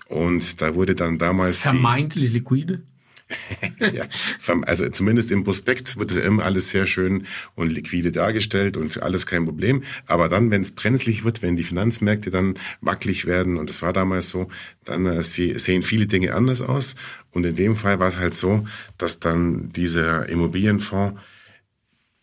Und 0.08 0.62
da 0.62 0.76
wurde 0.76 0.96
dann 0.96 1.18
damals. 1.18 1.60
Vermeintlich 1.60 2.32
liquide? 2.32 2.84
ja, 3.80 4.08
also 4.64 4.90
zumindest 4.90 5.32
im 5.32 5.44
Prospekt 5.44 5.98
wird 5.98 6.12
immer 6.16 6.44
alles 6.44 6.70
sehr 6.70 6.86
schön 6.86 7.26
und 7.56 7.70
liquide 7.72 8.12
dargestellt 8.12 8.78
und 8.78 9.02
alles 9.02 9.26
kein 9.26 9.46
Problem. 9.46 9.84
Aber 10.06 10.30
dann, 10.30 10.52
wenn 10.52 10.62
es 10.62 10.76
brenzlig 10.76 11.24
wird, 11.24 11.42
wenn 11.42 11.56
die 11.56 11.64
Finanzmärkte 11.64 12.32
dann 12.32 12.56
wackelig 12.82 13.26
werden, 13.26 13.58
und 13.58 13.70
es 13.70 13.82
war 13.82 13.94
damals 13.94 14.30
so, 14.30 14.50
dann 14.84 15.06
äh, 15.06 15.24
sehen 15.24 15.84
viele 15.84 16.08
Dinge 16.08 16.34
anders 16.34 16.62
aus. 16.62 16.96
Und 17.32 17.46
in 17.46 17.56
dem 17.56 17.76
Fall 17.76 18.00
war 18.00 18.10
es 18.10 18.18
halt 18.18 18.34
so, 18.34 18.66
dass 18.98 19.20
dann 19.20 19.72
dieser 19.72 20.28
Immobilienfonds 20.30 21.20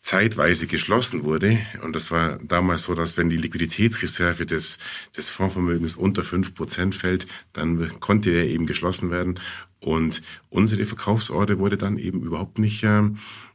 zeitweise 0.09 0.67
geschlossen 0.67 1.23
wurde. 1.25 1.59
Und 1.83 1.95
das 1.95 2.11
war 2.11 2.39
damals 2.39 2.85
so, 2.85 2.95
dass 2.95 3.19
wenn 3.19 3.29
die 3.29 3.37
Liquiditätsreserve 3.37 4.47
des, 4.47 4.79
des 5.15 5.29
Fondsvermögens 5.29 5.97
unter 5.97 6.25
fünf 6.25 6.55
Prozent 6.55 6.95
fällt, 6.95 7.27
dann 7.53 8.01
konnte 8.01 8.31
er 8.31 8.47
eben 8.47 8.65
geschlossen 8.65 9.11
werden. 9.11 9.39
Und 9.81 10.23
unsere 10.51 10.85
Verkaufsorder 10.85 11.59
wurde 11.59 11.77
dann 11.77 11.99
eben 11.99 12.23
überhaupt 12.23 12.59
nicht 12.59 12.83
äh, 12.83 13.03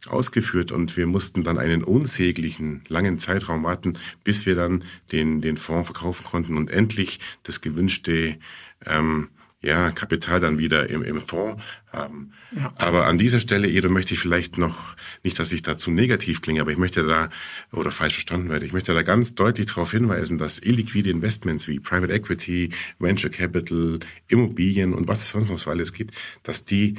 ausgeführt. 0.08 0.72
Und 0.72 0.96
wir 0.96 1.06
mussten 1.06 1.44
dann 1.44 1.60
einen 1.60 1.84
unsäglichen 1.84 2.84
langen 2.88 3.20
Zeitraum 3.20 3.64
warten, 3.64 3.98
bis 4.24 4.46
wir 4.46 4.56
dann 4.56 4.84
den, 5.12 5.42
den 5.42 5.58
Fonds 5.58 5.88
verkaufen 5.88 6.26
konnten 6.26 6.58
und 6.58 6.72
endlich 6.72 7.20
das 7.44 7.62
gewünschte 7.62 8.38
ähm, 8.86 9.30
ja, 9.63 9.91
Kapital 9.91 10.39
dann 10.41 10.58
wieder 10.58 10.89
im, 10.89 11.04
im 11.04 11.21
Fonds 11.21 11.63
haben. 11.91 12.34
Ja. 12.56 12.73
Aber 12.76 13.08
an 13.08 13.17
dieser 13.17 13.39
Stelle, 13.39 13.67
Edo, 13.67 13.89
möchte 13.89 14.13
ich 14.13 14.19
vielleicht 14.19 14.58
noch, 14.58 14.95
nicht, 15.23 15.39
dass 15.39 15.54
ich 15.54 15.62
da 15.62 15.78
zu 15.78 15.89
negativ 15.89 16.41
klinge, 16.41 16.62
aber 16.62 16.71
ich 16.71 16.78
möchte 16.78 17.04
da, 17.04 17.30
oder 17.71 17.92
falsch 17.92 18.15
verstanden 18.15 18.50
werde, 18.50 18.65
ich 18.65 18.73
möchte 18.73 18.94
da 18.94 19.02
ganz 19.04 19.35
deutlich 19.35 19.67
darauf 19.67 19.92
hinweisen, 19.92 20.38
dass 20.38 20.60
illiquide 20.60 21.10
Investments 21.10 21.67
wie 21.67 21.79
Private 21.79 22.13
Equity, 22.13 22.71
Venture 23.00 23.29
Capital, 23.29 24.00
Immobilien 24.27 24.94
und 24.94 25.08
was 25.08 25.21
es 25.21 25.29
sonst 25.29 25.50
noch 25.50 25.60
so 25.60 25.71
alles 25.71 25.94
gibt, 25.94 26.15
dass 26.44 26.65
die 26.65 26.96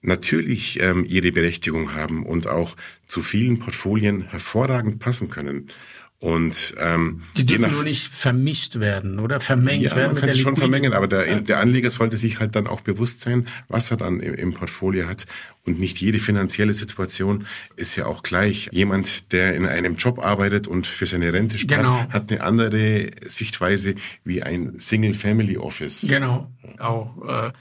natürlich 0.00 0.80
ähm, 0.80 1.04
ihre 1.08 1.32
Berechtigung 1.32 1.94
haben 1.94 2.26
und 2.26 2.46
auch 2.46 2.76
zu 3.06 3.22
vielen 3.22 3.58
Portfolien 3.58 4.22
hervorragend 4.22 4.98
passen 4.98 5.30
können. 5.30 5.68
Und 6.20 6.74
ähm, 6.80 7.22
die 7.36 7.46
dürfen 7.46 7.62
nach, 7.62 7.70
nur 7.70 7.84
nicht 7.84 8.12
vermischt 8.12 8.80
werden 8.80 9.20
oder 9.20 9.40
vermengt 9.40 9.84
ja, 9.84 9.94
werden. 9.94 10.14
Man 10.14 10.20
kann 10.20 10.30
sie 10.32 10.40
schon 10.40 10.56
vermengen, 10.56 10.92
aber 10.92 11.06
der, 11.06 11.42
der 11.42 11.60
Anleger 11.60 11.90
sollte 11.90 12.18
sich 12.18 12.40
halt 12.40 12.56
dann 12.56 12.66
auch 12.66 12.80
bewusst 12.80 13.20
sein, 13.20 13.46
was 13.68 13.92
er 13.92 13.98
dann 13.98 14.18
im, 14.18 14.34
im, 14.34 14.52
Portfolio 14.52 15.06
hat. 15.06 15.26
Und 15.64 15.78
nicht 15.78 16.00
jede 16.00 16.18
finanzielle 16.18 16.74
Situation 16.74 17.46
ist 17.76 17.94
ja 17.94 18.06
auch 18.06 18.24
gleich. 18.24 18.68
Jemand, 18.72 19.30
der 19.30 19.54
in 19.54 19.64
einem 19.64 19.94
Job 19.94 20.18
arbeitet 20.18 20.66
und 20.66 20.88
für 20.88 21.06
seine 21.06 21.32
Rente 21.32 21.56
spart, 21.56 21.82
genau. 21.82 22.08
hat 22.08 22.32
eine 22.32 22.42
andere 22.42 23.12
Sichtweise 23.26 23.94
wie 24.24 24.42
ein 24.42 24.80
Single-Family-Office. 24.80 26.06
Genau, 26.08 26.50
auch. 26.78 27.28
Äh, 27.28 27.46
äh, 27.48 27.52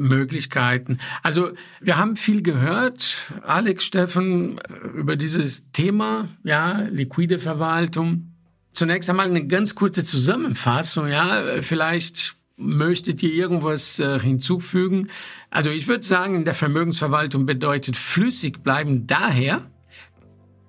Möglichkeiten. 0.00 0.98
Also 1.22 1.52
wir 1.80 1.98
haben 1.98 2.16
viel 2.16 2.42
gehört, 2.42 3.32
Alex, 3.42 3.84
Steffen, 3.84 4.60
über 4.94 5.16
dieses 5.16 5.70
Thema, 5.70 6.28
ja, 6.42 6.86
liquide 6.90 7.38
Verwaltung. 7.38 8.32
Zunächst 8.72 9.08
einmal 9.08 9.26
eine 9.26 9.46
ganz 9.46 9.74
kurze 9.74 10.04
Zusammenfassung, 10.04 11.08
ja, 11.08 11.62
vielleicht 11.62 12.36
möchtet 12.56 13.22
ihr 13.22 13.32
irgendwas 13.32 13.98
äh, 14.00 14.18
hinzufügen? 14.18 15.10
Also 15.50 15.70
ich 15.70 15.86
würde 15.86 16.02
sagen, 16.02 16.34
in 16.34 16.44
der 16.44 16.54
Vermögensverwaltung 16.54 17.46
bedeutet 17.46 17.96
flüssig 17.96 18.62
bleiben 18.62 19.06
daher, 19.06 19.70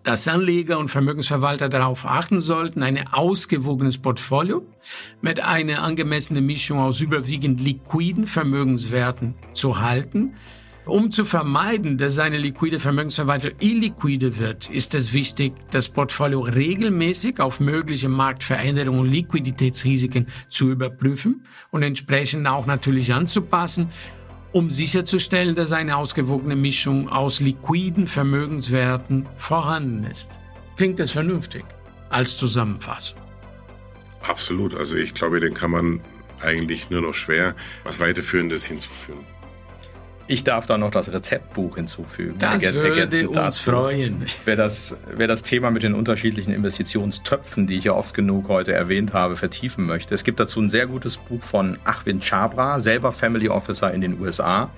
dass 0.03 0.27
Anleger 0.27 0.79
und 0.79 0.89
Vermögensverwalter 0.89 1.69
darauf 1.69 2.05
achten 2.05 2.39
sollten, 2.39 2.83
ein 2.83 3.07
ausgewogenes 3.07 3.97
Portfolio 3.97 4.65
mit 5.21 5.39
einer 5.39 5.83
angemessenen 5.83 6.45
Mischung 6.45 6.79
aus 6.79 7.01
überwiegend 7.01 7.59
liquiden 7.59 8.27
Vermögenswerten 8.27 9.35
zu 9.53 9.79
halten. 9.79 10.33
Um 10.85 11.11
zu 11.11 11.23
vermeiden, 11.23 11.99
dass 11.99 12.17
eine 12.17 12.39
liquide 12.39 12.79
Vermögensverwaltung 12.79 13.51
illiquide 13.59 14.39
wird, 14.39 14.71
ist 14.71 14.95
es 14.95 15.13
wichtig, 15.13 15.53
das 15.69 15.87
Portfolio 15.87 16.39
regelmäßig 16.39 17.39
auf 17.39 17.59
mögliche 17.59 18.09
Marktveränderungen 18.09 19.01
und 19.01 19.11
Liquiditätsrisiken 19.11 20.25
zu 20.47 20.71
überprüfen 20.71 21.45
und 21.69 21.83
entsprechend 21.83 22.47
auch 22.47 22.65
natürlich 22.65 23.13
anzupassen 23.13 23.91
um 24.51 24.69
sicherzustellen, 24.71 25.55
dass 25.55 25.71
eine 25.71 25.97
ausgewogene 25.97 26.55
Mischung 26.55 27.09
aus 27.09 27.39
liquiden 27.39 28.07
Vermögenswerten 28.07 29.27
vorhanden 29.37 30.03
ist. 30.05 30.39
Klingt 30.77 30.99
das 30.99 31.11
vernünftig 31.11 31.65
als 32.09 32.37
Zusammenfassung? 32.37 33.19
Absolut. 34.21 34.75
Also 34.75 34.95
ich 34.95 35.13
glaube, 35.13 35.39
den 35.39 35.53
kann 35.53 35.71
man 35.71 36.01
eigentlich 36.41 36.89
nur 36.89 37.01
noch 37.01 37.13
schwer 37.13 37.55
was 37.83 37.99
weiterführendes 37.99 38.65
hinzufügen. 38.65 39.25
Ich 40.31 40.43
darf 40.43 40.67
da 40.67 40.77
noch 40.77 40.91
das 40.91 41.11
Rezeptbuch 41.11 41.77
hinzufügen. 41.77 42.35
Das 42.37 42.63
Ergän 42.63 42.83
würde 42.83 43.29
uns 43.29 43.35
dazu. 43.35 43.71
freuen. 43.71 44.23
Wer 44.45 44.55
das, 44.55 44.95
wer 45.17 45.27
das 45.27 45.41
Thema 45.41 45.71
mit 45.71 45.81
den 45.81 45.95
unterschiedlichen 45.95 46.53
Investitionstöpfen, 46.53 47.65
die 47.65 47.79
ich 47.79 47.85
ja 47.85 47.93
oft 47.93 48.13
genug 48.13 48.47
heute 48.47 48.71
erwähnt 48.71 49.13
habe, 49.13 49.35
vertiefen 49.37 49.87
möchte. 49.87 50.13
Es 50.13 50.23
gibt 50.23 50.39
dazu 50.39 50.61
ein 50.61 50.69
sehr 50.69 50.85
gutes 50.85 51.17
Buch 51.17 51.41
von 51.41 51.79
Achwin 51.83 52.21
Chabra, 52.21 52.79
selber 52.79 53.11
Family 53.11 53.49
Officer 53.49 53.91
in 53.91 54.01
den 54.01 54.21
USA, 54.21 54.69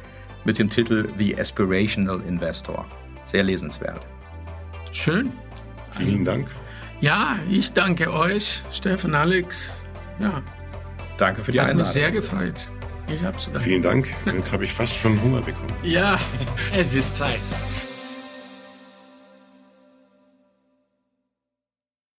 mit 0.45 0.57
dem 0.57 0.69
Titel 0.69 1.09
The 1.17 1.37
Aspirational 1.37 2.21
Investor. 2.29 2.85
Sehr 3.25 3.43
lesenswert. 3.43 3.99
Schön. 4.93 5.33
Vielen 5.89 6.23
Dank. 6.23 6.47
Ja, 7.01 7.39
ich 7.49 7.73
danke 7.73 8.13
euch, 8.13 8.63
Stefan, 8.71 9.15
Alex. 9.15 9.73
Ja. 10.17 10.41
Danke 11.17 11.41
für 11.41 11.51
die 11.51 11.59
Hat 11.59 11.71
Einladung. 11.71 11.87
Hat 11.89 11.93
mich 11.93 12.01
sehr 12.01 12.11
gefreut. 12.11 12.71
Ich 13.13 13.23
hab's 13.23 13.49
Vielen 13.59 13.81
Dank. 13.81 14.13
Jetzt 14.25 14.53
habe 14.53 14.63
ich 14.65 14.73
fast 14.73 14.95
schon 14.95 15.21
Hunger 15.21 15.41
bekommen. 15.41 15.73
Ja, 15.83 16.19
es 16.73 16.95
ist 16.95 17.17
Zeit. 17.17 17.39